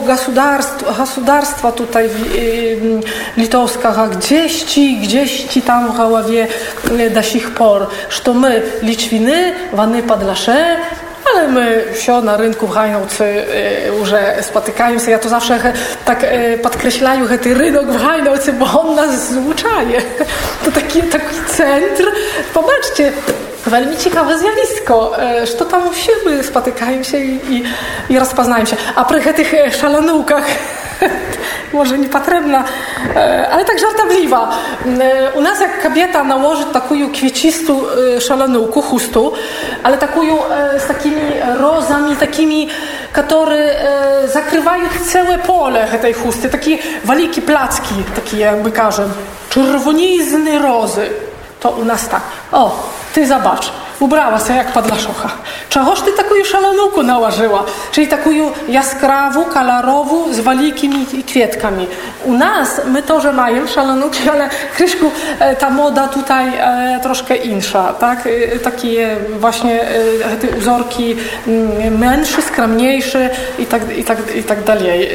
gasudarstwa, 0.98 1.72
tutaj 1.72 2.05
yy, 2.05 3.01
litowskiego, 3.38 4.08
gdzieś 4.08 4.63
ci, 4.63 4.98
gdzieś 4.98 5.44
ci 5.44 5.62
tam 5.62 5.91
w 5.91 5.96
głowie 5.96 6.48
y, 7.00 7.10
do 7.10 7.24
sich 7.24 7.51
por, 7.51 7.88
że 8.10 8.34
my, 8.34 8.62
Litwiny, 8.82 9.53
wany 9.74 10.03
padlasze, 10.03 10.77
ale 11.34 11.48
my 11.48 11.84
wsio 11.94 12.22
na 12.22 12.38
rynku 12.38 12.67
w 12.67 12.72
Hajnowcy 12.72 13.46
już 14.00 14.10
spotykają 14.41 15.00
się. 15.00 15.12
Ja 15.12 15.20
to 15.20 15.29
zawsze 15.29 15.74
tak 16.05 16.25
podkreślaję, 16.63 17.27
że 17.27 17.38
ten 17.38 17.58
rynek 17.58 17.86
w 17.86 18.03
Hajnowcy, 18.03 18.53
bo 18.53 18.82
on 18.82 18.96
nas 18.96 19.29
zwyczaje. 19.29 20.01
To 20.65 20.72
taki, 20.72 21.03
taki 21.03 21.36
centr. 21.48 22.12
Popatrzcie, 22.53 23.12
Veľmi 23.66 23.98
ciekawe 23.98 24.38
zjawisko, 24.38 25.12
że 25.44 25.66
tam 25.66 25.94
siły 25.94 26.44
spotykają 26.44 27.04
się 27.04 27.18
i, 27.18 27.40
i, 27.54 27.64
i 28.10 28.20
rozpoznają 28.20 28.66
się. 28.66 28.78
A 28.96 29.06
przy 29.06 29.34
tych 29.34 29.54
szalonówkach 29.82 30.46
może 31.74 31.98
niepotrzebna, 31.98 32.64
ale 33.52 33.66
tak 33.66 33.80
żartobliwa. 33.80 34.52
U 35.34 35.42
nas 35.42 35.62
jak 35.62 35.84
kobieta 35.84 36.24
nałoży 36.24 36.66
taką 36.66 36.96
kwiecistą 37.14 37.82
szalonówkę, 38.20 38.82
chustu, 38.82 39.34
ale 39.84 39.98
taką 39.98 40.22
z 40.80 40.88
takimi 40.88 41.22
rozami, 41.60 42.16
takimi, 42.16 42.70
które 43.14 43.76
zakrywają 44.34 44.84
całe 45.12 45.38
pole 45.38 45.88
tej 46.02 46.14
chusty, 46.14 46.50
takie 46.50 46.78
wielkie 47.06 47.42
placki, 47.42 47.96
takie 48.16 48.38
jakby 48.38 48.72
każę, 48.72 49.04
czerwonizny 49.50 50.60
rozy. 50.60 51.10
To 51.60 51.70
u 51.70 51.86
nas 51.86 52.10
tak. 52.10 52.22
O, 52.52 52.90
ty 53.16 53.28
zobacz, 53.28 53.72
ubrała 54.00 54.40
się 54.40 54.54
jak 54.54 54.72
padlaszocha. 54.72 55.30
Czegoż 55.70 56.02
ty 56.02 56.12
taką 56.12 56.36
szalonówkę 56.46 57.04
nałożyła? 57.04 57.64
Czyli 57.92 58.08
taką 58.08 58.30
jaskrawą, 58.70 59.44
kolorową, 59.44 60.34
z 60.34 60.40
walikimi 60.40 61.06
kwietkami. 61.28 61.88
U 62.26 62.34
nas 62.34 62.82
my 62.86 63.04
to, 63.04 63.22
że 63.22 63.34
mają 63.34 63.68
szalonówki, 63.68 64.30
ale 64.30 64.50
Kryszku, 64.76 65.12
ta 65.60 65.70
moda 65.70 66.08
tutaj 66.08 66.48
e, 66.58 67.00
troszkę 67.04 67.36
insza, 67.36 67.94
tak? 67.94 68.28
E, 68.28 68.60
takie 68.60 69.16
właśnie 69.40 69.82
e, 69.82 70.38
te 70.42 70.58
uzorki 70.58 71.16
męższy, 71.92 72.42
skromniejszy 72.42 73.30
i 73.60 73.66
tak, 73.66 73.98
i 73.98 74.04
tak, 74.04 74.36
i 74.36 74.44
tak 74.44 74.64
dalej. 74.64 75.10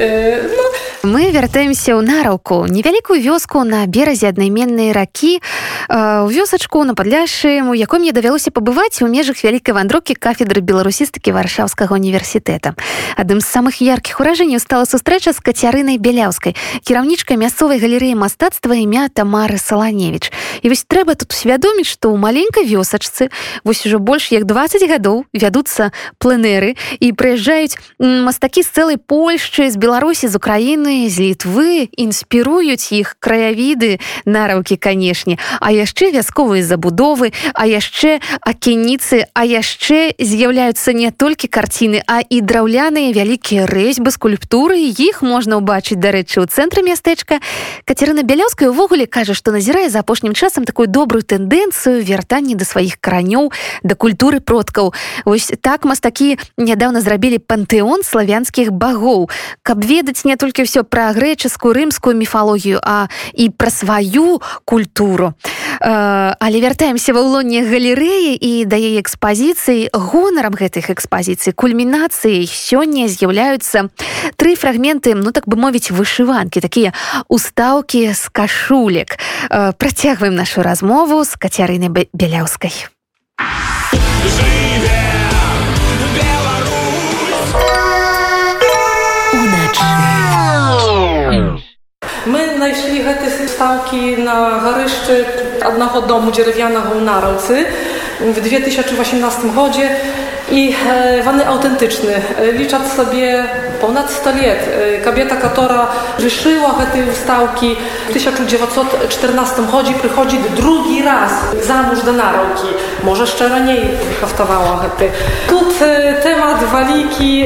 No. 0.56 0.62
Мы 1.02 1.32
вяртаемся 1.32 1.96
ў 1.96 2.04
нараўку 2.04 2.68
невялікую 2.68 3.24
вёску 3.24 3.64
на 3.64 3.88
беразе 3.88 4.28
аднайменнай 4.28 4.92
ракі 4.92 5.40
у 5.88 6.28
вёсачку 6.28 6.84
на 6.84 6.92
падляшы 6.92 7.64
у 7.64 7.72
якой 7.72 8.04
мне 8.04 8.12
давялося 8.12 8.52
пабываць 8.52 9.00
у 9.00 9.08
межах 9.08 9.40
вялікай 9.40 9.72
вандрокі 9.72 10.12
кафедры 10.12 10.60
беларусістыкі 10.60 11.32
варшаўскага 11.32 11.96
універсітэта 11.96 12.76
адным 13.16 13.40
з 13.40 13.48
самых 13.48 13.80
яркіх 13.80 14.20
уражанняў 14.20 14.60
стала 14.60 14.84
сустрэча 14.84 15.32
з 15.32 15.40
кацярынай 15.40 15.96
бяляўскай 15.96 16.52
кіраўнічкай 16.84 17.40
мясцовай 17.40 17.80
галерэі 17.80 18.20
мастацтва 18.20 18.76
імя 18.76 19.08
тамары 19.08 19.56
саланевич 19.56 20.28
і 20.60 20.68
вось 20.68 20.84
трэба 20.84 21.16
тут 21.16 21.32
усвядоміць 21.32 21.88
што 21.88 22.12
ў 22.12 22.20
маленькай 22.20 22.68
вёсачцы 22.68 23.32
вось 23.64 23.88
ужо 23.88 24.04
больш 24.04 24.28
як 24.36 24.44
20 24.44 24.84
гадоў 24.84 25.24
вядуцца 25.32 25.96
пленэры 26.20 26.76
і 27.00 27.08
прыязджаюць 27.16 27.80
мастакі 27.96 28.60
з 28.60 28.68
цэлай 28.68 29.00
польшчы 29.00 29.72
з 29.72 29.80
беларусі 29.80 30.28
з 30.28 30.36
украіны 30.36 30.89
яны 30.90 31.08
з 31.08 31.18
літвы 31.22 31.88
інспіруюць 31.94 32.90
іх 32.90 33.14
краявіды 33.22 34.02
нараўкі 34.26 34.74
канешне. 34.76 35.38
А 35.60 35.70
яшчэ 35.70 36.10
вясковыя 36.10 36.66
забудовы 36.66 37.30
а 37.54 37.66
яшчэ 37.66 38.18
акеніцы 38.42 39.30
а 39.34 39.46
яшчэ 39.46 40.18
з'яўляюцца 40.18 40.90
не 40.92 41.14
толькі 41.14 41.46
карціны 41.46 42.02
а 42.06 42.20
і 42.26 42.42
драўляныя 42.42 43.14
вялікія 43.14 43.70
рэзьбы 43.70 44.10
скульптуры. 44.10 44.82
Іх 44.90 45.22
можна 45.22 45.62
ўбачыць 45.62 46.00
дарэчы 46.02 46.42
ў 46.42 46.50
цэнтры 46.50 46.82
мястэчка. 46.82 47.38
Кацярына 47.86 48.26
бялёўская 48.26 48.74
увогуле 48.74 49.06
кажа 49.06 49.34
што 49.38 49.54
назірае 49.54 49.86
за 49.94 50.02
апошнім 50.02 50.34
часам 50.34 50.66
такую 50.66 50.90
добрую 50.90 51.22
тэндэнцыю 51.22 52.02
вяртанні 52.02 52.58
да 52.58 52.66
сваіх 52.66 52.98
каранёў 52.98 53.54
да 53.86 53.94
культуры 53.94 54.42
продкаў. 54.42 54.90
Вось 55.22 55.54
так 55.62 55.86
мастакі 55.86 56.34
нядаўна 56.58 56.98
зрабілі 56.98 57.38
пантэон 57.38 58.02
славянскіх 58.02 58.74
багоў. 58.74 59.30
Каб 59.62 59.86
ведаць 59.86 60.26
не 60.26 60.34
толькі 60.34 60.66
ўсё 60.80 60.88
пра 60.88 61.12
грэчаскую 61.12 61.74
рымскую 61.74 62.16
міфалогію 62.16 62.80
а 62.82 63.08
і 63.34 63.50
пра 63.50 63.70
сваю 63.70 64.40
культуру. 64.64 65.34
Э, 65.80 66.34
але 66.40 66.60
вяртаемся 66.60 67.12
ва 67.12 67.20
ўлонне 67.20 67.64
галерэі 67.64 68.36
і 68.36 68.64
да 68.64 68.76
яе 68.76 69.00
экспазіцыі 69.00 69.92
гонарам 69.92 70.56
гэтых 70.56 70.88
экспазіцый 70.90 71.52
кульмінацыяй 71.52 72.48
сёння 72.48 73.08
з'яўляюцца 73.08 73.92
тры 74.36 74.56
фрагменты 74.56 75.14
ну 75.14 75.32
так 75.32 75.48
бы 75.48 75.56
мовіць 75.56 75.92
вышыванкі 75.92 76.60
такія 76.60 76.92
устаўкі 77.28 78.12
з 78.12 78.24
кашулек. 78.32 79.18
Э, 79.50 79.72
працягваем 79.76 80.34
нашу 80.34 80.62
размову 80.62 81.24
з 81.24 81.36
кацярынай 81.36 82.08
бяляўскай 82.12 82.72
Жыве! 84.20 84.59
Znaleźli 92.80 93.04
te 93.38 93.48
stałki 93.48 94.18
na 94.18 94.60
garyszczy 94.64 95.24
jednego 95.64 96.02
domu 96.02 96.30
dzierwianego 96.32 96.90
u 96.98 97.00
Narałcy 97.00 97.64
w 98.20 98.40
2018 98.40 99.42
godzie 99.54 99.90
i 100.50 100.74
e, 100.88 101.22
wany 101.22 101.46
autentyczny. 101.46 102.12
E, 102.38 102.52
liczać 102.52 102.82
sobie 102.86 103.44
ponad 103.81 104.11
100 104.11 104.29
lat. 104.29 104.41
E, 104.41 105.01
kobieta, 105.01 105.35
która 105.35 105.87
wyszyła 106.19 106.73
te 106.93 107.11
ustałki 107.11 107.75
w 108.09 108.13
1914 108.13 109.55
chodzi, 109.71 109.93
przychodzi 109.93 110.39
drugi 110.55 111.03
raz 111.03 111.31
zamąż 111.63 112.01
do 112.01 112.13
Narałki. 112.13 112.67
Może 113.03 113.27
szczeraniej 113.27 113.89
haftowała. 114.21 114.79
Tu 115.47 115.65
temat 116.23 116.63
waliki, 116.63 117.45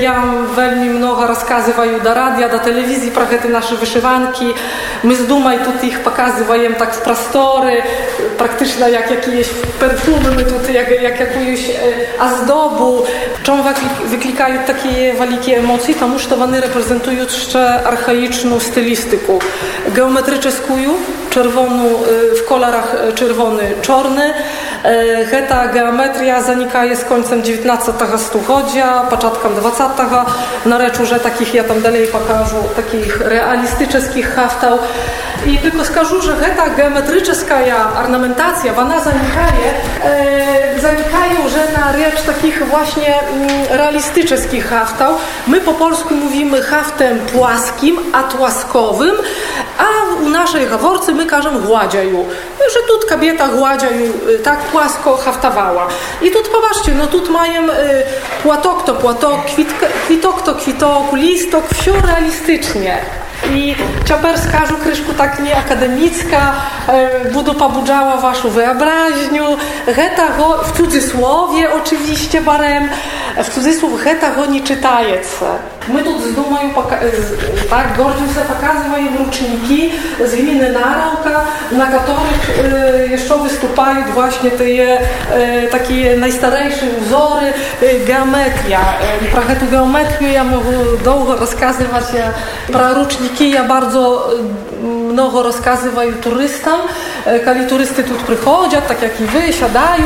ja 0.00 0.14
veľmi 0.56 0.90
mnogo 0.90 1.26
rozkazywają 1.26 2.00
do 2.00 2.14
radia, 2.14 2.48
do 2.48 2.58
telewizji 2.58 3.10
про 3.10 3.26
te 3.26 3.48
nasze 3.48 3.76
wyszywanki. 3.76 4.54
My 5.04 5.16
z 5.16 5.26
Dumaj 5.26 5.58
tu 5.58 5.86
ich 5.86 5.98
pokazujemy 5.98 6.76
tak 6.76 6.94
w 6.94 7.00
prostory, 7.00 7.82
praktycznie 8.38 8.90
jak 8.90 9.10
jakieś 9.10 9.48
perfumy, 9.80 10.30
my 10.36 10.44
tutaj 10.44 10.74
jak, 10.74 11.02
jak 11.02 11.20
jakąś 11.20 11.60
azdobу. 12.18 13.06
Чому 13.42 13.64
викликають 14.04 14.66
такі 14.66 15.12
великі 15.18 15.60
емоції? 15.74 15.96
Тому 16.00 16.18
що 16.18 16.36
вони 16.36 16.60
репрезентують 16.60 17.30
ще 17.30 17.58
архаїчну 17.58 18.60
стилістику, 18.60 19.42
геометричну, 19.96 20.96
czerwoną, 21.35 21.83
w 22.37 22.47
kolorach 22.47 22.95
czerwony, 23.15 23.73
czarny. 23.81 24.33
Ta 25.49 25.67
geometria 25.67 26.41
zanikaje 26.41 26.95
z 26.95 27.05
końcem 27.05 27.39
XIX 27.39 28.21
stulecia, 28.21 29.01
początkiem. 29.09 29.51
Na 30.65 30.77
reczu, 30.77 31.05
że 31.05 31.19
takich 31.19 31.53
ja 31.53 31.63
tam 31.63 31.81
dalej 31.81 32.07
pokażę, 32.07 32.55
takich 32.75 33.21
realistycznych 33.21 34.35
haftał. 34.35 34.79
I 35.47 35.57
tylko 35.57 35.85
skażu, 35.85 36.21
że 36.21 36.33
ta 36.57 36.69
geometryczna 36.69 37.33
ornamentacja, 37.99 38.77
ona 38.77 38.99
zanikaje, 38.99 39.73
e, 40.03 40.79
zanikają, 40.79 41.49
że 41.49 41.79
na 41.79 41.93
rzecz 41.93 42.21
takich 42.21 42.67
właśnie 42.67 43.19
mm, 43.21 43.49
realistycznych 43.69 44.69
haftał. 44.69 45.15
My 45.47 45.61
po 45.61 45.73
polsku 45.73 46.13
mówimy 46.13 46.61
haftem 46.61 47.19
płaskim, 47.19 47.99
atłaskowym, 48.13 49.15
a 49.77 50.21
u 50.23 50.29
naszej 50.29 50.67
gaworcy 50.67 51.13
my 51.13 51.24
każemy 51.25 51.59
gładziaju. 51.59 52.25
Że 52.73 52.79
tu 52.87 53.07
kobieta 53.09 53.47
gładziaju 53.47 54.13
y, 54.29 54.39
tak 54.39 54.59
płasko 54.59 55.17
haftawała. 55.17 55.87
I 56.21 56.31
tu 56.31 56.39
popatrzcie, 56.51 56.91
no 56.95 57.07
tu 57.07 57.31
mają 57.31 57.63
y, 57.63 57.69
płatok 58.43 58.83
to 58.83 58.93
płatok, 58.93 59.45
kwitok 60.05 60.41
to 60.41 60.55
kwitok, 60.55 61.13
listok, 61.13 61.63
wszystko 61.73 62.07
realistycznie. 62.07 62.97
I 63.53 63.75
Cioper 64.05 64.39
skażu 64.39 64.77
kryszku 64.77 65.13
tak 65.13 65.39
nie 65.39 65.57
akademicka, 65.57 66.55
e, 66.87 67.25
budu 67.31 67.53
pobudzała 67.53 68.17
waszą 68.17 68.49
wyobraźniu, 68.49 69.57
heta 69.95 70.27
go, 70.37 70.63
w 70.63 70.77
cudzysłowie 70.77 71.73
oczywiście 71.73 72.41
barem, 72.41 72.89
w 73.44 73.48
cudzysłów 73.54 74.00
heta 74.00 74.34
go 74.34 74.46
nie 74.46 74.60
czytajece. 74.60 75.46
My 75.88 76.02
tu 76.02 76.22
z 76.22 76.34
dumą 76.34 76.56
tak, 77.70 77.96
gordził 77.96 78.26
się 78.26 78.40
pokazywają 78.40 79.06
roczniki 79.24 79.90
z 80.24 80.34
gminy 80.34 80.72
Narałka, 80.72 81.44
na 81.72 81.86
których 81.86 82.74
e, 82.74 83.06
jeszcze 83.06 83.38
występują 83.38 83.60
właśnie 84.14 84.50
te 84.50 84.64
e, 84.64 85.68
takie 85.68 86.16
najstarsze 86.16 86.86
wzory, 87.00 87.52
geometria. 88.06 88.80
Про 89.32 89.42
эту 89.42 89.70
geometrię 89.70 90.32
ja 90.32 90.44
mogę 90.44 90.70
długo 91.04 91.36
rozkazywać, 91.36 92.04
про 92.72 92.94
roczniki 92.94 93.50
ja 93.50 93.64
bardzo 93.64 94.28
mnogo 95.15 95.43
rozkazywają 95.43 96.13
turystom, 96.13 96.79
kali 97.45 97.67
turysty 97.67 98.03
tu 98.03 98.13
przychodzą, 98.13 98.77
tak 98.87 99.01
jak 99.01 99.21
i 99.21 99.23
wy, 99.23 99.53
siadają 99.53 100.03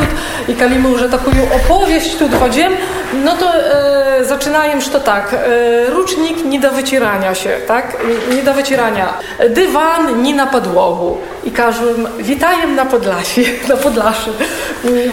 i 0.47 0.55
kali 0.55 0.79
my 0.79 0.89
już 0.89 1.01
taką 1.01 1.31
opowieść 1.55 2.17
tu 2.17 2.29
wchodzimy, 2.29 2.77
no 3.23 3.37
to 3.37 3.55
e, 3.55 4.25
zaczynają, 4.25 4.81
że 4.81 4.99
tak, 4.99 5.33
e, 5.33 5.89
rucznik 5.89 6.45
nie 6.45 6.59
do 6.59 6.71
wycierania 6.71 7.35
się, 7.35 7.49
tak, 7.67 7.97
nie 8.35 8.43
do 8.43 8.53
wycierania, 8.53 9.13
dywan 9.49 10.23
nie 10.23 10.33
na 10.33 10.47
podłogu. 10.47 11.17
I 11.43 11.51
każą, 11.51 11.81
witaję 12.19 12.67
na 12.67 12.85
Podlasie, 12.85 13.41
na 13.69 13.77
Podlasie, 13.77 14.31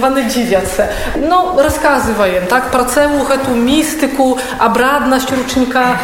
wany 0.01 0.27
dziwiać 0.27 0.69
se. 0.69 0.89
No, 1.29 1.55
rozkazywają, 1.63 2.47
tak, 2.49 2.63
pracewu, 2.63 3.27
tu 3.47 3.55
mistyku, 3.55 4.37
obradność 4.61 5.33
rucznika, 5.33 5.99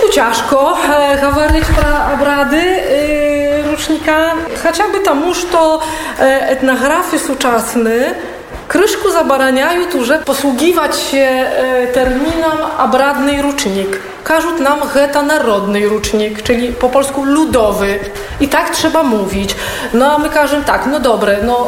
Kryszku 0.00 0.08
ciężko 0.08 0.78
e, 0.88 1.18
говорить 1.20 1.66
про 1.66 2.14
обряды 2.14 2.56
e, 2.56 3.70
rucznika, 3.70 4.32
chociażby 4.62 5.00
тому, 5.00 5.34
что 5.34 5.80
etnografy 6.48 7.18
współczesne 7.18 8.14
Kryszku 8.68 9.10
zabaraniają 9.10 9.86
tu, 9.86 10.04
że 10.04 10.18
posługiwać 10.18 11.00
się 11.00 11.18
e, 11.18 11.86
terminem 11.86 12.58
obradny 12.78 13.42
rucznik. 13.42 14.00
Każą 14.24 14.58
nam 14.58 14.80
heta 14.80 15.22
narodny 15.22 15.88
rucznik, 15.88 16.42
czyli 16.42 16.72
po 16.72 16.88
polsku 16.88 17.24
ludowy. 17.24 17.98
I 18.40 18.48
tak 18.48 18.70
trzeba 18.70 19.02
mówić. 19.02 19.56
No 19.94 20.12
a 20.12 20.18
my 20.18 20.28
każemy 20.30 20.64
tak, 20.64 20.86
no 20.86 21.00
dobre, 21.00 21.36
no 21.42 21.66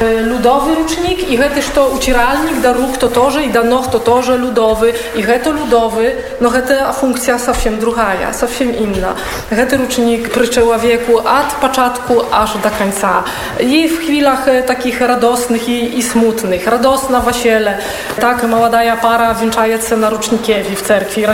e, 0.00 0.20
ludowy 0.20 0.74
rucznik 0.74 1.30
i 1.30 1.36
hetyż 1.36 1.68
to 1.68 1.86
ucieralnik, 1.88 2.60
da 2.60 2.72
róg 2.72 2.96
to 2.98 3.08
torze 3.08 3.42
i 3.42 3.50
da 3.50 3.62
noch 3.62 3.90
to 3.90 3.98
torze 3.98 4.36
ludowy 4.36 4.92
i 5.16 5.22
heto 5.22 5.52
ludowy, 5.52 6.12
no 6.40 6.50
heta 6.50 6.92
funkcja 6.92 7.38
совсем 7.38 7.78
drugaja, 7.78 8.32
совсем 8.32 8.70
inna. 8.76 9.14
Hety 9.50 9.76
rucznik 9.76 10.28
pryczyła 10.28 10.78
wieku 10.78 11.18
od 11.18 11.54
początku 11.60 12.14
aż 12.30 12.58
do 12.58 12.70
końca. 12.78 13.22
I 13.60 13.88
w 13.88 13.98
chwilach 13.98 14.48
e, 14.48 14.62
takich 14.62 15.00
radosnych 15.00 15.68
i, 15.68 15.98
i 15.98 16.02
smutnych. 16.02 16.66
Radosna 16.66 17.20
wasiele, 17.20 17.78
tak 18.20 18.42
młodaja 18.42 18.96
para 18.96 19.34
wieńczaje 19.34 19.82
się 19.82 19.96
na 19.96 20.10
rucznikiewi 20.10 20.76
w 20.76 20.82
cerkwi, 20.82 21.26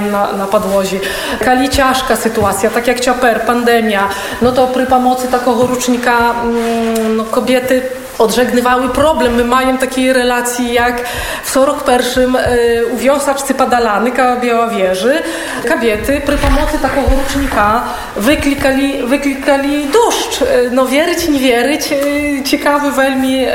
na, 0.00 0.32
na 0.32 0.46
podłozi. 0.46 1.00
Kali 1.44 1.68
ciężka 1.68 2.16
sytuacja, 2.16 2.70
tak 2.70 2.86
jak 2.86 3.00
ciaper, 3.00 3.40
pandemia, 3.40 4.08
no 4.42 4.52
to 4.52 4.66
przy 4.66 4.86
pomocy 4.86 5.28
takiego 5.28 5.66
rucznika 5.66 6.34
mm, 6.42 7.16
no, 7.16 7.24
kobiety 7.24 7.82
odżegnywały 8.18 8.88
problem. 8.88 9.34
My 9.34 9.44
mają 9.44 9.78
takiej 9.78 10.12
relacji 10.12 10.72
jak 10.72 11.08
w 11.44 11.50
41 11.50 12.36
y, 12.36 12.86
u 12.92 12.96
wiosaczcy 12.96 13.54
Padalany, 13.54 14.12
Biała 14.42 14.66
Wieży, 14.66 15.22
kobiety 15.68 16.22
przy 16.26 16.38
pomocy 16.38 16.78
takiego 16.82 17.08
rucznika 17.22 17.82
wyklikali, 18.16 19.02
wyklikali 19.02 19.86
deszcz. 19.86 20.42
Y, 20.42 20.70
no 20.72 20.86
wierzyć, 20.86 21.28
nie 21.28 21.38
wierzyć, 21.38 21.92
y, 21.92 22.42
ciekawy 22.44 22.90
welmi 22.90 23.46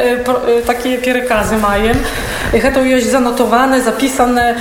takie 0.68 0.98
pierekazy 0.98 1.58
mają. 1.58 1.94
To 2.74 2.82
jest 2.82 3.12
zanotowane, 3.12 3.82
zapisane. 3.82 4.56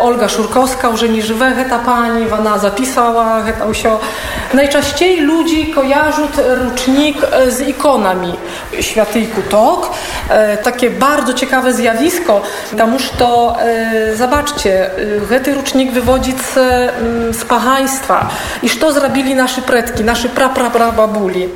Olga 0.00 0.28
Szurkowska, 0.28 0.88
już 0.88 1.02
nie 1.02 1.22
żywe, 1.22 1.52
ta 1.70 1.78
pani, 1.78 2.30
ona 2.40 2.58
zapisała, 2.58 3.42
to 3.58 3.74
się. 3.74 3.96
Najczęściej 4.54 5.20
ludzi 5.20 5.66
kojarzą 5.66 6.22
rucznik 6.64 7.16
z 7.48 7.60
ikonami 7.60 8.34
światyjku 8.80 9.37
tok. 9.42 9.90
E, 10.30 10.56
takie 10.56 10.90
bardzo 10.90 11.34
ciekawe 11.34 11.72
zjawisko, 11.72 12.42
tamuż 12.78 13.10
to 13.10 13.56
e, 13.60 14.16
zobaczcie, 14.16 14.90
e, 15.30 15.40
ten 15.40 15.54
rucznik 15.54 15.92
wywodzi 15.92 16.32
z, 16.32 16.56
mm, 16.56 17.34
z 17.34 17.44
pachaństwa. 17.44 18.28
I 18.62 18.68
co 18.68 18.92
zrobili 18.92 19.34
nasi 19.34 19.62
predki, 19.62 20.04
nasi 20.04 20.28
praprababuli. 20.28 21.48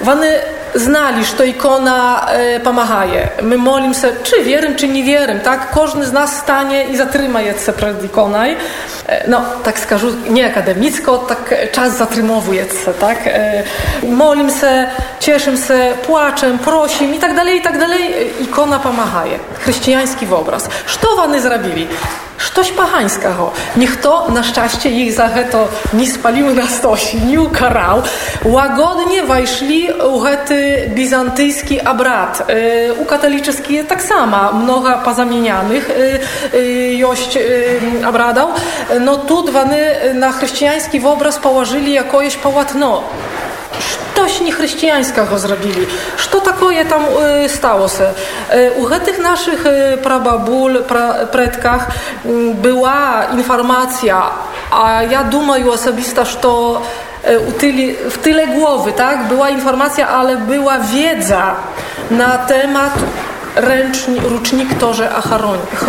Wany 0.00 0.32
znali, 0.74 1.24
to 1.36 1.44
ikona 1.44 2.26
e, 2.30 2.60
pomahaje. 2.60 3.28
My 3.42 3.56
molim 3.56 3.94
się, 3.94 4.08
czy 4.22 4.42
wierym, 4.44 4.76
czy 4.76 4.88
nie 4.88 5.04
wierym, 5.04 5.40
tak? 5.40 5.70
Każdy 5.74 6.06
z 6.06 6.12
nas 6.12 6.36
stanie 6.36 6.84
i 6.84 6.96
zatrzyma 6.96 7.40
się 7.42 7.72
przed 7.76 8.04
ikonaj. 8.04 8.56
E, 9.06 9.30
no, 9.30 9.42
tak 9.64 9.78
skażu, 9.78 10.06
nie 10.30 10.46
akademicko, 10.46 11.18
tak 11.18 11.54
czas 11.72 11.96
zatrymowuje 11.96 12.64
się, 12.64 12.92
tak? 13.00 13.18
E, 13.26 13.62
molim 14.02 14.50
się, 14.50 14.86
cieszę 15.20 15.56
się, 15.56 15.94
płaczem, 16.06 16.58
prosim 16.58 17.14
i 17.14 17.18
tak 17.18 17.36
dalej, 17.36 17.58
i 17.58 17.62
tak 17.62 17.78
dalej. 17.78 18.32
Ikona 18.40 18.78
pomahaje. 18.78 19.38
Chrześcijański 19.60 20.26
obraz. 20.30 20.68
Co 21.00 21.16
wany 21.16 21.40
zrobili? 21.40 21.88
Coś 22.58 22.72
pachańskiego. 22.72 23.52
Niech 23.76 24.00
to 24.00 24.28
na 24.30 24.42
szczęście 24.42 24.90
ich 24.90 25.12
za 25.12 25.28
nie 25.92 26.06
spaliły 26.06 26.54
na 26.54 26.66
stosie, 26.66 27.18
nie 27.18 27.40
ukarał. 27.40 28.02
Łagodnie 28.44 29.22
wejszli 29.22 29.88
u 29.92 30.20
hety 30.20 30.90
bizantyjski 30.94 31.80
abrat. 31.80 32.42
E, 32.48 32.92
u 32.92 33.04
katolicznych 33.04 33.88
tak 33.88 34.02
samo, 34.02 34.52
mnoga 34.52 34.98
pozamienianych 34.98 35.90
jość 36.96 37.36
e, 37.36 37.40
e, 37.40 38.06
abradał. 38.06 38.48
No 39.00 39.16
tu 39.16 39.42
dwany 39.42 39.96
na 40.14 40.32
chrześcijański 40.32 41.00
obraz 41.06 41.38
położyli 41.38 41.92
jakoś 41.92 42.36
pałatno 42.36 43.02
coś 44.17 44.41
niechrześcijańskiego 44.41 45.39
zrobili. 45.39 45.87
Co 46.31 46.41
takoje 46.41 46.85
tam 46.85 47.05
y, 47.45 47.49
stało 47.49 47.87
się? 47.87 48.13
Y, 48.57 48.71
u 48.71 48.89
tych 49.05 49.19
naszych 49.19 49.65
y, 49.65 49.97
prababul, 49.97 50.83
pra, 50.83 51.13
predkach 51.31 51.87
była 52.53 53.25
informacja, 53.33 54.21
a 54.71 55.03
ja 55.03 55.23
думаю 55.23 55.71
osobista, 55.71 56.25
że 56.25 56.37
to 56.37 56.81
w 58.09 58.17
tyle 58.17 58.47
głowy, 58.47 58.91
tak? 58.91 59.27
Była 59.27 59.49
informacja, 59.49 60.07
ale 60.07 60.37
była 60.37 60.79
wiedza 60.79 61.55
na 62.11 62.37
temat 62.37 62.93
ręcznik, 63.55 64.23
rucznik 64.23 64.79
torze 64.79 65.09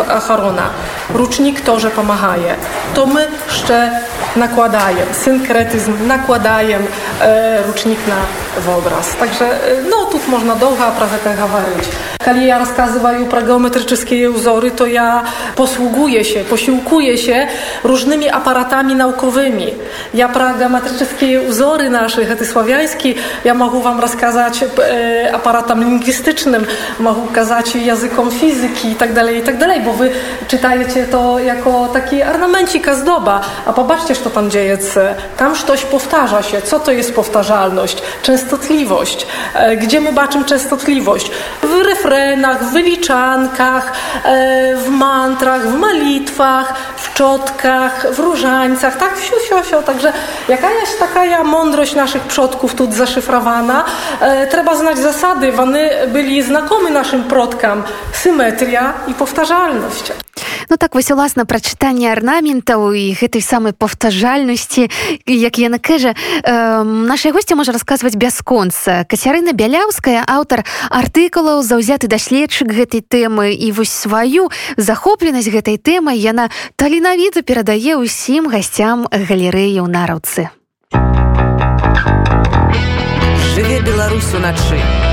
Acharona, 0.08 0.70
rucznik 1.14 1.60
torze 1.60 1.90
pomahaje. 1.90 2.54
To 2.94 3.06
my 3.06 3.26
jeszcze 3.48 3.90
nakładajem, 4.35 5.07
synkretyzm 5.11 6.07
nakładajem 6.07 6.87
e, 7.21 7.63
rucznik 7.63 7.99
na 8.07 8.15
wobraz. 8.61 9.15
Także 9.15 9.45
e, 9.45 9.83
no 9.89 10.05
tu 10.05 10.19
można 10.27 10.55
dlouhá 10.55 10.87
a 10.87 10.91
prazetech 10.91 11.37
hawaryć. 11.37 11.89
Kali 12.25 12.47
ja 12.47 12.59
rozkazywają 12.59 13.25
geometryczne 13.25 13.97
wzory, 14.33 14.71
to 14.71 14.85
ja 14.85 15.23
posługuję 15.55 16.25
się, 16.25 16.43
posiłkuję 16.43 17.17
się 17.17 17.47
różnymi 17.83 18.29
aparatami 18.29 18.95
naukowymi. 18.95 19.73
Ja 20.13 20.29
geometryczne 20.57 21.39
wzory 21.47 21.89
naszych, 21.89 22.37
ty 22.37 22.45
słowiański, 22.45 23.15
ja 23.45 23.53
mogę 23.53 23.81
wam 23.81 23.99
rozkazać 23.99 24.63
e, 24.63 25.35
aparatem 25.35 25.83
lingwistycznym, 25.83 26.65
mogę 26.99 27.21
kazać 27.33 27.75
językom 27.75 28.31
fizyki 28.31 28.91
i 28.91 28.95
tak 28.95 29.13
dalej, 29.13 29.37
i 29.37 29.41
tak 29.41 29.57
dalej, 29.57 29.81
bo 29.81 29.93
wy 29.93 30.11
czytajecie 30.47 31.05
to 31.05 31.39
jako 31.39 31.87
taki 31.93 32.23
ornamencik, 32.23 32.95
zdoba, 32.95 33.41
a 33.65 33.73
popatrzcie 33.73 34.08
co 34.17 34.29
tam 34.29 34.51
dzieje. 34.51 34.77
Tam 35.37 35.55
coś 35.55 35.85
powtarza 35.85 36.43
się. 36.43 36.61
Co 36.61 36.79
to 36.79 36.91
jest 36.91 37.15
powtarzalność? 37.15 37.97
Częstotliwość. 38.21 39.27
E, 39.53 39.77
gdzie 39.77 40.01
my 40.01 40.13
baczymy 40.13 40.45
częstotliwość? 40.45 41.31
W 41.63 41.81
refrenach, 41.85 42.63
w 42.63 42.73
wyliczankach, 42.73 43.93
e, 44.23 44.75
w 44.75 44.89
mantrach, 44.89 45.67
w 45.67 45.79
malitwach, 45.79 46.73
w 46.97 47.13
czotkach, 47.13 48.13
w 48.13 48.19
różańcach, 48.19 48.97
tak, 48.97 49.17
wsiu, 49.17 49.35
wsiu, 49.45 49.63
wsiu. 49.63 49.81
Także 49.81 50.13
jakaś 50.47 50.71
taka 50.99 51.43
mądrość 51.43 51.95
naszych 51.95 52.21
przodków 52.21 52.75
tu 52.75 52.91
zaszyfrowana. 52.91 53.85
E, 54.21 54.47
trzeba 54.47 54.75
znać 54.75 54.97
zasady. 54.97 55.51
Wany 55.51 55.89
byli 56.07 56.43
znakomi 56.43 56.91
naszym 56.91 57.23
przodkom. 57.23 57.83
Symetria 58.13 58.93
i 59.07 59.13
powtarzalność. 59.13 60.11
Ну 60.67 60.77
так 60.77 60.95
вось 60.95 61.11
уласна 61.11 61.45
прачытанне 61.47 62.11
арнаментаў 62.11 62.91
і 62.91 63.15
гэтай 63.15 63.41
самай 63.41 63.71
паўтажальнасці. 63.71 64.89
Як 65.25 65.55
яна 65.57 65.79
кажа 65.79 66.11
э, 66.11 66.83
нашай 66.83 67.31
госці 67.31 67.55
можа 67.55 67.71
расказваць 67.71 68.19
бясконца. 68.19 69.07
Кацярына 69.07 69.55
бяляўская 69.55 70.27
аўтар 70.27 70.65
артыкулаў 70.91 71.63
заўзяты 71.63 72.11
даследчык 72.11 72.67
гэтай 72.67 73.01
тэмы. 73.01 73.55
І 73.55 73.71
вось 73.71 73.93
сваю 73.93 74.49
захопленасць 74.75 75.47
гэтай 75.47 75.79
тэмай 75.79 76.19
яна 76.19 76.49
таленавіта 76.75 77.41
перадае 77.41 77.95
ўсім 77.95 78.51
гасцям 78.51 79.07
галерэі 79.07 79.79
ў 79.79 79.87
нараўцы. 79.87 80.49
Жыве 83.55 83.79
беларусу 83.81 84.39
начы 84.39 85.08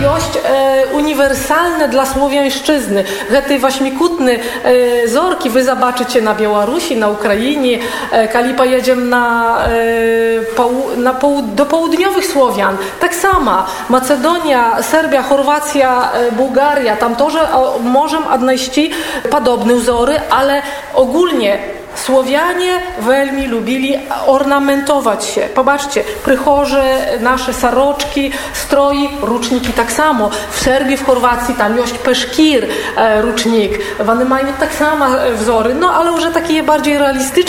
Jość 0.00 0.38
e, 0.44 0.86
uniwersalne 0.92 1.88
dla 1.88 2.06
słowiańszczyzny. 2.06 3.04
Gety 3.30 3.58
waśmikutny 3.58 4.38
e, 4.64 5.08
zorki 5.08 5.50
wy 5.50 5.64
zobaczycie 5.64 6.22
na 6.22 6.34
Białorusi, 6.34 6.96
na 6.96 7.08
Ukrainie. 7.08 7.78
E, 8.12 8.28
kali 8.28 8.54
na, 8.96 9.58
e, 9.66 10.96
na 10.96 11.14
do 11.42 11.66
południowych 11.66 12.26
Słowian. 12.26 12.76
Tak 13.00 13.14
sama 13.14 13.66
Macedonia, 13.88 14.82
Serbia, 14.82 15.22
Chorwacja, 15.22 16.12
e, 16.12 16.32
Bułgaria. 16.32 16.96
Tam 16.96 17.16
to, 17.16 17.30
że 17.30 17.48
możemy 17.82 18.28
odnaleźć 18.28 18.80
podobne 19.30 19.74
wzory, 19.74 20.14
ale 20.30 20.62
ogólnie 20.94 21.58
Słowianie 21.94 22.80
welmi 22.98 23.46
lubili 23.46 23.98
ornamentować 24.26 25.24
się. 25.24 25.40
Popatrzcie, 25.40 26.04
prychorze, 26.24 26.82
nasze 27.20 27.52
saroczki, 27.52 28.32
stroi, 28.52 29.08
ruczniki 29.22 29.72
tak 29.72 29.92
samo. 29.92 30.30
W 30.50 30.60
Serbii, 30.60 30.96
w 30.96 31.06
Chorwacji 31.06 31.54
tam 31.54 31.76
jość 31.76 31.92
peszkir, 31.92 32.66
e, 32.96 33.22
rucznik. 33.22 33.78
W 33.98 34.10
Anemajnie 34.10 34.52
tak 34.60 34.74
samo 34.74 35.18
e, 35.18 35.32
wzory, 35.32 35.74
no 35.74 35.94
ale 35.94 36.10
już 36.10 36.22
takie 36.34 36.62
bardziej 36.62 36.98
realistyczne. 36.98 37.42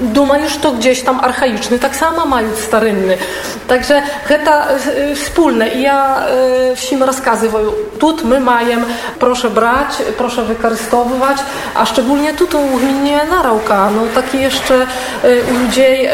Duma 0.00 0.38
już 0.38 0.56
to 0.56 0.72
gdzieś 0.72 1.02
tam 1.02 1.20
archaiczny, 1.20 1.78
tak 1.78 1.96
samo 1.96 2.26
mają 2.26 2.48
starynny. 2.56 3.18
Także 3.68 4.02
heta 4.24 4.66
e, 4.66 5.14
wspólne. 5.14 5.68
I 5.68 5.82
ja 5.82 6.26
e, 6.26 6.76
wsim 6.76 7.02
rozkazywają. 7.02 7.72
Tut 7.98 8.24
my 8.24 8.40
majem, 8.40 8.84
proszę 9.18 9.50
brać, 9.50 9.88
proszę 10.18 10.44
wykorzystywać, 10.44 11.38
a 11.74 11.86
szczególnie 11.86 12.34
tu 12.34 12.58
u 12.58 12.78
mnie 12.78 13.20
na 13.30 13.41
Narałka, 13.41 13.89
no 13.95 14.01
takie 14.15 14.37
jeszcze 14.37 14.75
e, 14.75 14.87
u 15.51 15.59
ludzi 15.59 16.07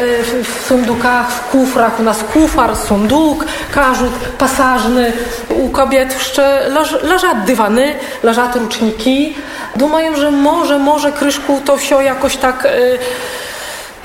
w 0.43 0.67
sundukach, 0.67 1.32
w 1.32 1.50
kufrach, 1.50 2.00
u 2.00 2.04
nas 2.04 2.17
kufar, 2.34 2.76
sunduk, 2.76 3.46
każut 3.72 4.13
pasażny, 4.38 5.13
u 5.50 5.69
kobiet 5.69 6.13
jeszcze 6.13 6.69
leżą 7.04 7.28
dywany, 7.46 7.96
leżą 8.24 8.41
ruczniki. 8.56 9.36
Думаю, 9.76 10.15
że 10.15 10.32
może, 10.32 10.80
może 10.80 11.12
kryszku 11.12 11.62
to 11.65 11.78
wsio 11.78 12.02
jakoś 12.02 12.38
tak 12.38 12.67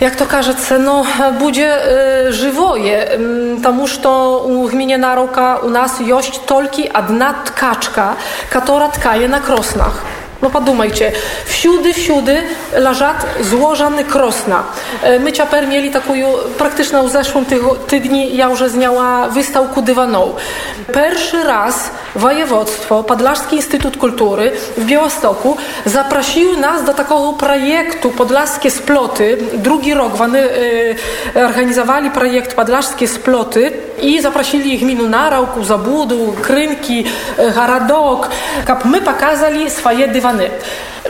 jak 0.00 0.16
to 0.16 0.26
кажется, 0.26 0.78
no, 0.78 1.04
będzie 1.40 1.78
y, 2.28 2.32
żywoje. 2.32 3.18
Тому 3.62 3.86
что 3.86 4.38
у 4.48 4.68
gminie 4.68 4.98
Naroka 4.98 5.56
u 5.56 5.70
nas 5.70 6.00
jest 6.00 6.46
tylko 6.46 6.76
jedna 6.94 7.34
tkaczka, 7.44 8.16
która 8.50 8.88
tkaje 8.88 9.28
na 9.28 9.40
krosnach. 9.40 10.02
No 10.43 10.49
wsiudy, 11.45 11.93
wsiudy 11.93 12.43
leżat 12.73 13.25
złożony 13.41 14.03
krosna. 14.03 14.63
E, 15.01 15.19
my 15.19 15.31
ciaper 15.31 15.67
mieli 15.67 15.91
taką 15.91 16.13
praktyczną 16.57 17.07
w 17.07 17.11
zeszłym 17.11 17.45
tygodniu, 17.45 18.29
ja 18.31 18.49
już 18.49 18.59
zniała 18.59 19.27
wystawku 19.27 19.81
dywaną. 19.81 20.33
Pierwszy 20.93 21.43
raz 21.43 21.91
województwo, 22.15 23.03
Podlaski 23.03 23.55
Instytut 23.55 23.97
Kultury 23.97 24.51
w 24.77 24.85
Białostoku 24.85 25.57
zaprosiły 25.85 26.57
nas 26.57 26.83
do 26.83 26.93
takiego 26.93 27.33
projektu 27.33 28.11
Podlaskie 28.11 28.71
Sploty. 28.71 29.37
Drugi 29.53 29.93
rok 29.93 30.15
wany, 30.15 30.39
y, 31.35 31.45
organizowali 31.47 32.11
projekt 32.11 32.53
Podlaskie 32.53 33.07
Sploty 33.07 33.71
i 34.01 34.21
zaprosili 34.21 34.73
ich 34.73 34.81
minu 34.81 35.09
Narałku, 35.09 35.63
Zabudu, 35.63 36.33
Krynki, 36.41 37.05
y, 37.39 37.51
Haradok, 37.51 38.29
my 38.85 39.01
pokazali 39.01 39.69
swoje 39.69 40.07
dywany. 40.07 40.49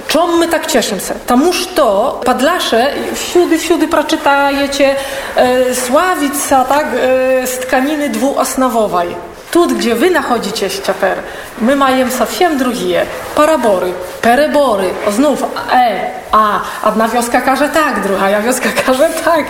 Czemu 0.08 0.38
my 0.38 0.48
tak 0.48 0.68
cieszymy 0.68 1.02
się? 1.02 1.14
Tamuż 1.28 1.68
to 1.68 2.22
Podlasze 2.26 2.94
wsiudy, 3.14 3.58
wsiudy 3.58 3.88
przeczytajecie 3.88 4.96
e, 5.38 5.68
y, 5.68 5.76
Sławica, 5.76 6.66
tak, 6.66 6.86
e, 6.86 7.48
z 7.48 7.60
tkaniny 7.60 8.10
dwuosnowowej. 8.10 9.33
Tu, 9.53 9.67
gdzie 9.67 9.95
wy 9.95 10.11
nachodzicie 10.11 10.71
ściaper, 10.71 11.23
my 11.61 11.77
majemy 11.77 12.11
совсем 12.11 12.59
drugie. 12.59 13.07
Parabory, 13.35 13.93
perebory, 14.23 14.91
znów 15.11 15.43
e, 15.73 16.19
a, 16.33 16.61
jedna 16.87 17.09
wioska 17.09 17.41
każe 17.41 17.69
tak, 17.69 18.03
druga 18.03 18.41
wioska 18.41 18.69
każe 18.87 19.09
tak. 19.25 19.45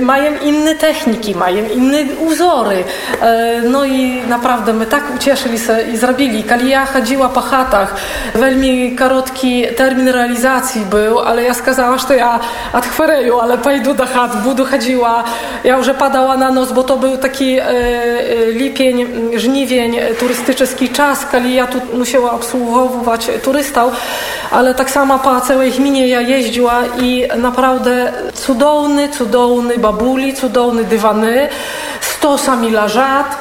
Mają 0.00 0.32
inne 0.42 0.74
techniki, 0.74 1.34
mają 1.34 1.64
inne 1.64 1.98
uzory. 2.20 2.84
E, 3.20 3.60
no 3.60 3.84
i 3.84 4.22
naprawdę 4.28 4.72
my 4.72 4.86
tak 4.86 5.02
ucieszyli 5.16 5.58
się 5.58 5.80
i 5.92 5.96
zrobili. 5.96 6.44
Kali 6.44 6.70
ja 6.70 6.86
chodziła 6.86 7.28
po 7.28 7.40
chatach, 7.40 7.94
veľmi 8.34 8.96
krótki 8.96 9.66
termin 9.76 10.08
realizacji 10.08 10.80
był, 10.90 11.18
ale 11.18 11.42
ja 11.42 11.54
skazała, 11.54 11.98
że 11.98 12.16
ja 12.16 12.40
odchwereju, 12.72 13.40
ale 13.40 13.58
pojdu 13.58 13.94
do 13.94 14.06
chat, 14.06 14.42
budu 14.42 14.64
chodziła. 14.64 15.24
Ja 15.64 15.76
już 15.76 15.90
padała 15.98 16.36
na 16.36 16.50
nos, 16.50 16.72
bo 16.72 16.82
to 16.82 16.96
był 16.96 17.16
taki 17.16 17.58
e, 17.58 17.62
e, 17.62 18.52
lipień, 18.52 19.06
żniwień, 19.35 19.97
turystyczny 20.19 20.87
czas, 20.89 21.25
kali 21.25 21.55
ja 21.55 21.67
tu 21.67 21.81
musiała 21.93 22.31
obsługiwać 22.31 23.27
turystów, 23.43 23.93
ale 24.51 24.75
tak 24.75 24.89
samo 24.89 25.19
po 25.19 25.41
całej 25.41 25.71
gminie 25.71 26.07
ja 26.07 26.21
jeździła 26.21 26.81
i 27.01 27.27
naprawdę 27.37 28.13
cudowny, 28.33 29.09
cudowny 29.09 29.77
babuli, 29.77 30.33
cudowny 30.33 30.83
dywany, 30.83 31.49
stosami 32.01 32.71
lażat, 32.71 33.37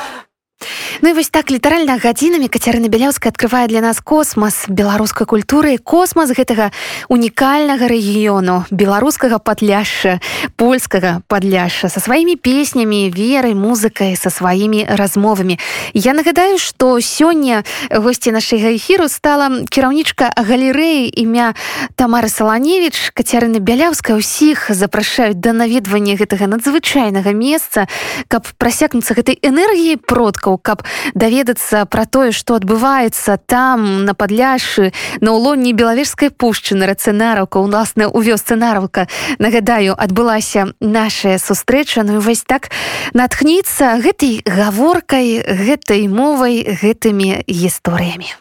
Ну 1.01 1.09
і 1.09 1.13
вось 1.13 1.31
так 1.31 1.51
літаральна 1.51 1.95
гадзінамі 2.03 2.49
кацярына 2.51 2.91
бяляўская 2.91 3.31
открывае 3.31 3.69
для 3.71 3.79
нас 3.79 4.01
космас 4.03 4.67
беларускай 4.67 5.31
культуры 5.31 5.79
космас 5.79 6.35
гэтага 6.35 6.75
унікальнага 7.07 7.87
рэгіёну 7.87 8.67
беларускага 8.75 9.39
падляшша 9.39 10.19
польскага 10.59 11.23
падляшша 11.31 11.87
са 11.87 12.03
сваімі 12.03 12.35
песнямі 12.35 13.15
верай 13.15 13.55
музыкай 13.55 14.19
са 14.19 14.27
сваімі 14.31 14.91
размовамі. 14.91 15.59
Я 15.95 16.19
нагадаю 16.19 16.59
што 16.59 16.99
сёння 16.99 17.63
госці 17.95 18.35
нашага 18.35 18.75
эфіру 18.75 19.07
стала 19.07 19.55
кіраўнічка 19.71 20.35
галерэі 20.35 21.15
імя 21.15 21.55
тамары 21.95 22.27
саланевич 22.27 23.15
кацярына 23.15 23.63
бяляўская 23.63 24.19
ўсіх 24.19 24.75
запрашаюць 24.75 25.39
да 25.39 25.55
наведвання 25.55 26.19
гэтага 26.19 26.51
надзвычайнага 26.51 27.31
месца 27.31 27.87
каб 28.27 28.51
прасякнуцца 28.59 29.15
гэтай 29.15 29.39
энергіі 29.47 29.95
продкаў 30.03 30.59
каб 30.59 30.83
даведацца 31.15 31.85
пра 31.87 32.05
тое 32.07 32.33
што 32.33 32.59
адбываецца 32.59 33.39
там 33.47 34.05
на 34.05 34.15
падляшы 34.15 34.93
на 35.21 35.33
ўлонні 35.37 35.73
белавежскай 35.73 36.31
пушчы 36.31 36.75
на 36.75 36.87
рацэнараўка 36.91 37.59
уласна 37.59 38.09
у 38.09 38.21
вёсцы 38.21 38.57
нараўка 38.57 39.09
нагадаю 39.39 39.95
адбылася 39.99 40.73
нашая 40.81 41.39
сустрэча. 41.39 42.03
Ну 42.03 42.21
вось 42.21 42.43
так 42.43 42.71
натхніцца 43.15 43.99
гэтай 44.03 44.43
гаворкай 44.45 45.43
гэтай 45.43 46.09
мовай 46.09 46.63
гэтымі 46.65 47.45
гісторыямі. 47.49 48.35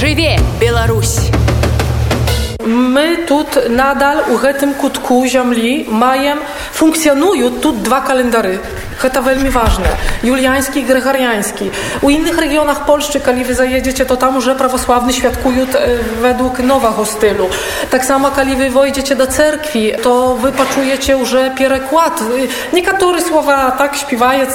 Жыве 0.00 0.38
Беларусь 0.60 1.28
My 2.66 3.16
tu 3.26 3.44
nadal 3.68 4.18
u 4.28 4.38
tym 4.60 4.74
kutku 4.74 5.22
ziemli 5.26 5.86
mają, 5.88 6.36
funkcjonują 6.72 7.50
tu 7.50 7.72
dwa 7.72 8.00
kalendary. 8.00 8.58
To 9.00 9.22
veľmi 9.22 9.48
ważne. 9.50 9.88
Juliański 10.22 10.80
i 10.80 10.84
gregoriański. 10.84 11.70
U 12.02 12.10
innych 12.10 12.38
regionach 12.38 12.84
Polski, 12.84 13.20
kiedy 13.20 13.44
wy 13.44 13.54
zajedziecie, 13.54 14.06
to 14.06 14.16
tam 14.16 14.34
już 14.34 14.44
prawosławny 14.58 15.12
świadkują 15.12 15.66
według 16.20 16.58
nowego 16.58 17.06
stylu. 17.06 17.48
Tak 17.90 18.04
samo, 18.04 18.30
kiedy 18.30 18.56
wy 18.56 18.70
do 19.16 19.26
cerkwi, 19.26 19.92
to 20.02 20.36
wy 20.36 20.52
poczujecie 20.52 21.26
że 21.26 21.50
pierekład. 21.50 22.20
Niektóre 22.72 23.22
słowa 23.22 23.70
tak 23.70 23.96
śpiewają, 23.96 24.46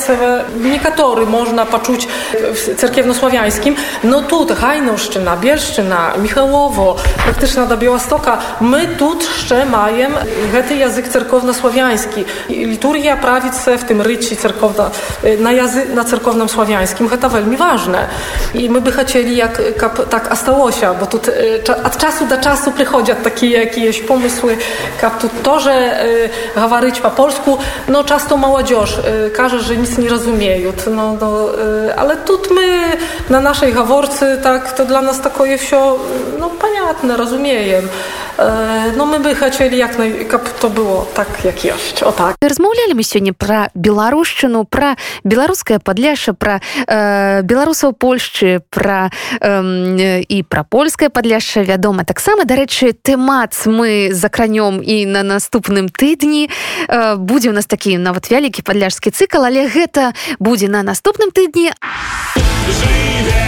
niektóre 0.62 1.26
można 1.26 1.66
poczuć 1.66 2.08
w 2.54 2.76
cerkiewnosławiańskim. 2.76 3.76
No 4.04 4.22
tu 4.22 4.48
Hajnowszczyna, 4.56 5.38
Bielszczyna, 5.38 6.14
Michałowo, 6.18 6.96
praktycznie 7.24 7.66
do 7.66 7.78
Białostoka. 7.96 8.38
My 8.62 8.88
tu 8.88 9.18
jeszcze 9.20 9.66
mamy 9.66 10.18
język 10.76 11.08
cerkownosławiański. 11.08 12.26
Liturgia 12.50 13.18
prawić 13.18 13.54
w 13.78 13.84
tym 13.84 14.02
rycie 14.02 14.36
cerkowna, 14.36 14.92
y, 15.24 15.38
na, 15.38 15.52
jazy, 15.52 15.86
na 15.96 16.04
cerkownym 16.04 16.50
sławiańskim, 16.50 17.10
to 17.10 17.30
veľmi 17.30 17.58
ważne. 17.58 18.08
I 18.54 18.70
my 18.70 18.82
by 18.82 18.92
chcieli 18.92 19.36
jak, 19.36 19.62
tak 20.10 20.32
astałosia, 20.32 20.94
bo 20.94 21.06
tu 21.06 21.18
y, 21.18 21.86
od 21.86 21.98
czasu 21.98 22.26
do 22.28 22.38
czasu 22.38 22.72
przychodzą 22.72 23.16
takie 23.24 23.50
jakieś 23.50 24.02
pomysły, 24.02 24.58
jak 25.02 25.22
tu 25.22 25.30
to, 25.44 25.60
że 25.60 26.06
y, 26.06 27.02
po 27.02 27.10
polsku, 27.12 27.58
no 27.88 28.04
często 28.04 28.38
młodzież 28.38 29.00
każe, 29.34 29.60
że 29.60 29.78
nic 29.78 29.98
nie 29.98 30.10
rozumieją. 30.10 30.72
No, 30.96 31.18
no, 31.22 31.50
ale 31.98 32.18
tu 32.18 32.40
my 32.52 32.98
na 33.30 33.40
naszej 33.40 33.74
gaworcy, 33.74 34.38
tak, 34.44 34.72
to 34.72 34.86
dla 34.86 35.02
nas 35.02 35.22
takie 35.22 35.58
wsio, 35.58 36.00
no, 36.40 36.50
poniatne, 36.50 37.18
tym. 37.88 38.26
No 38.38 39.06
мы 39.06 39.20
бы 39.20 39.36
хацелі 39.36 39.78
як 39.78 39.96
каб 40.28 40.44
то 40.60 40.70
было 40.70 41.06
так 41.14 41.28
як 41.44 41.56
ёсць 41.64 42.04
о 42.04 42.12
так 42.12 42.36
размаўлялі 42.42 42.94
мы 42.94 43.04
сёння 43.04 43.32
пра 43.32 43.70
беларушчыну 43.74 44.66
пра 44.66 44.98
беларускае 45.24 45.80
падляша 45.80 46.34
пра 46.34 46.60
э, 46.88 47.42
беларусаў 47.44 47.94
Польшчы 47.94 48.60
пра 48.70 49.10
э, 49.40 50.22
і 50.28 50.44
пра 50.44 50.64
польскае 50.64 51.10
падляшша 51.10 51.64
вядома 51.64 52.04
таксама 52.04 52.44
дарэчы 52.44 52.92
тэмац 52.92 53.68
мы 53.72 54.12
закранём 54.12 54.84
і 54.84 55.06
на 55.06 55.24
наступным 55.24 55.88
тыдні 55.88 56.50
э, 56.90 57.16
будзе 57.16 57.50
у 57.50 57.54
нас 57.54 57.66
такі 57.66 57.98
нават 57.98 58.30
вялікі 58.30 58.68
падляжскі 58.68 59.16
цыкл 59.16 59.48
але 59.48 59.72
гэта 59.72 60.12
будзе 60.40 60.68
на 60.68 60.84
наступным 60.84 61.32
тыдні 61.32 61.72
жыве 62.68 63.48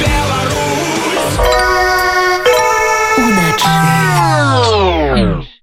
Беларусь! 0.00 1.75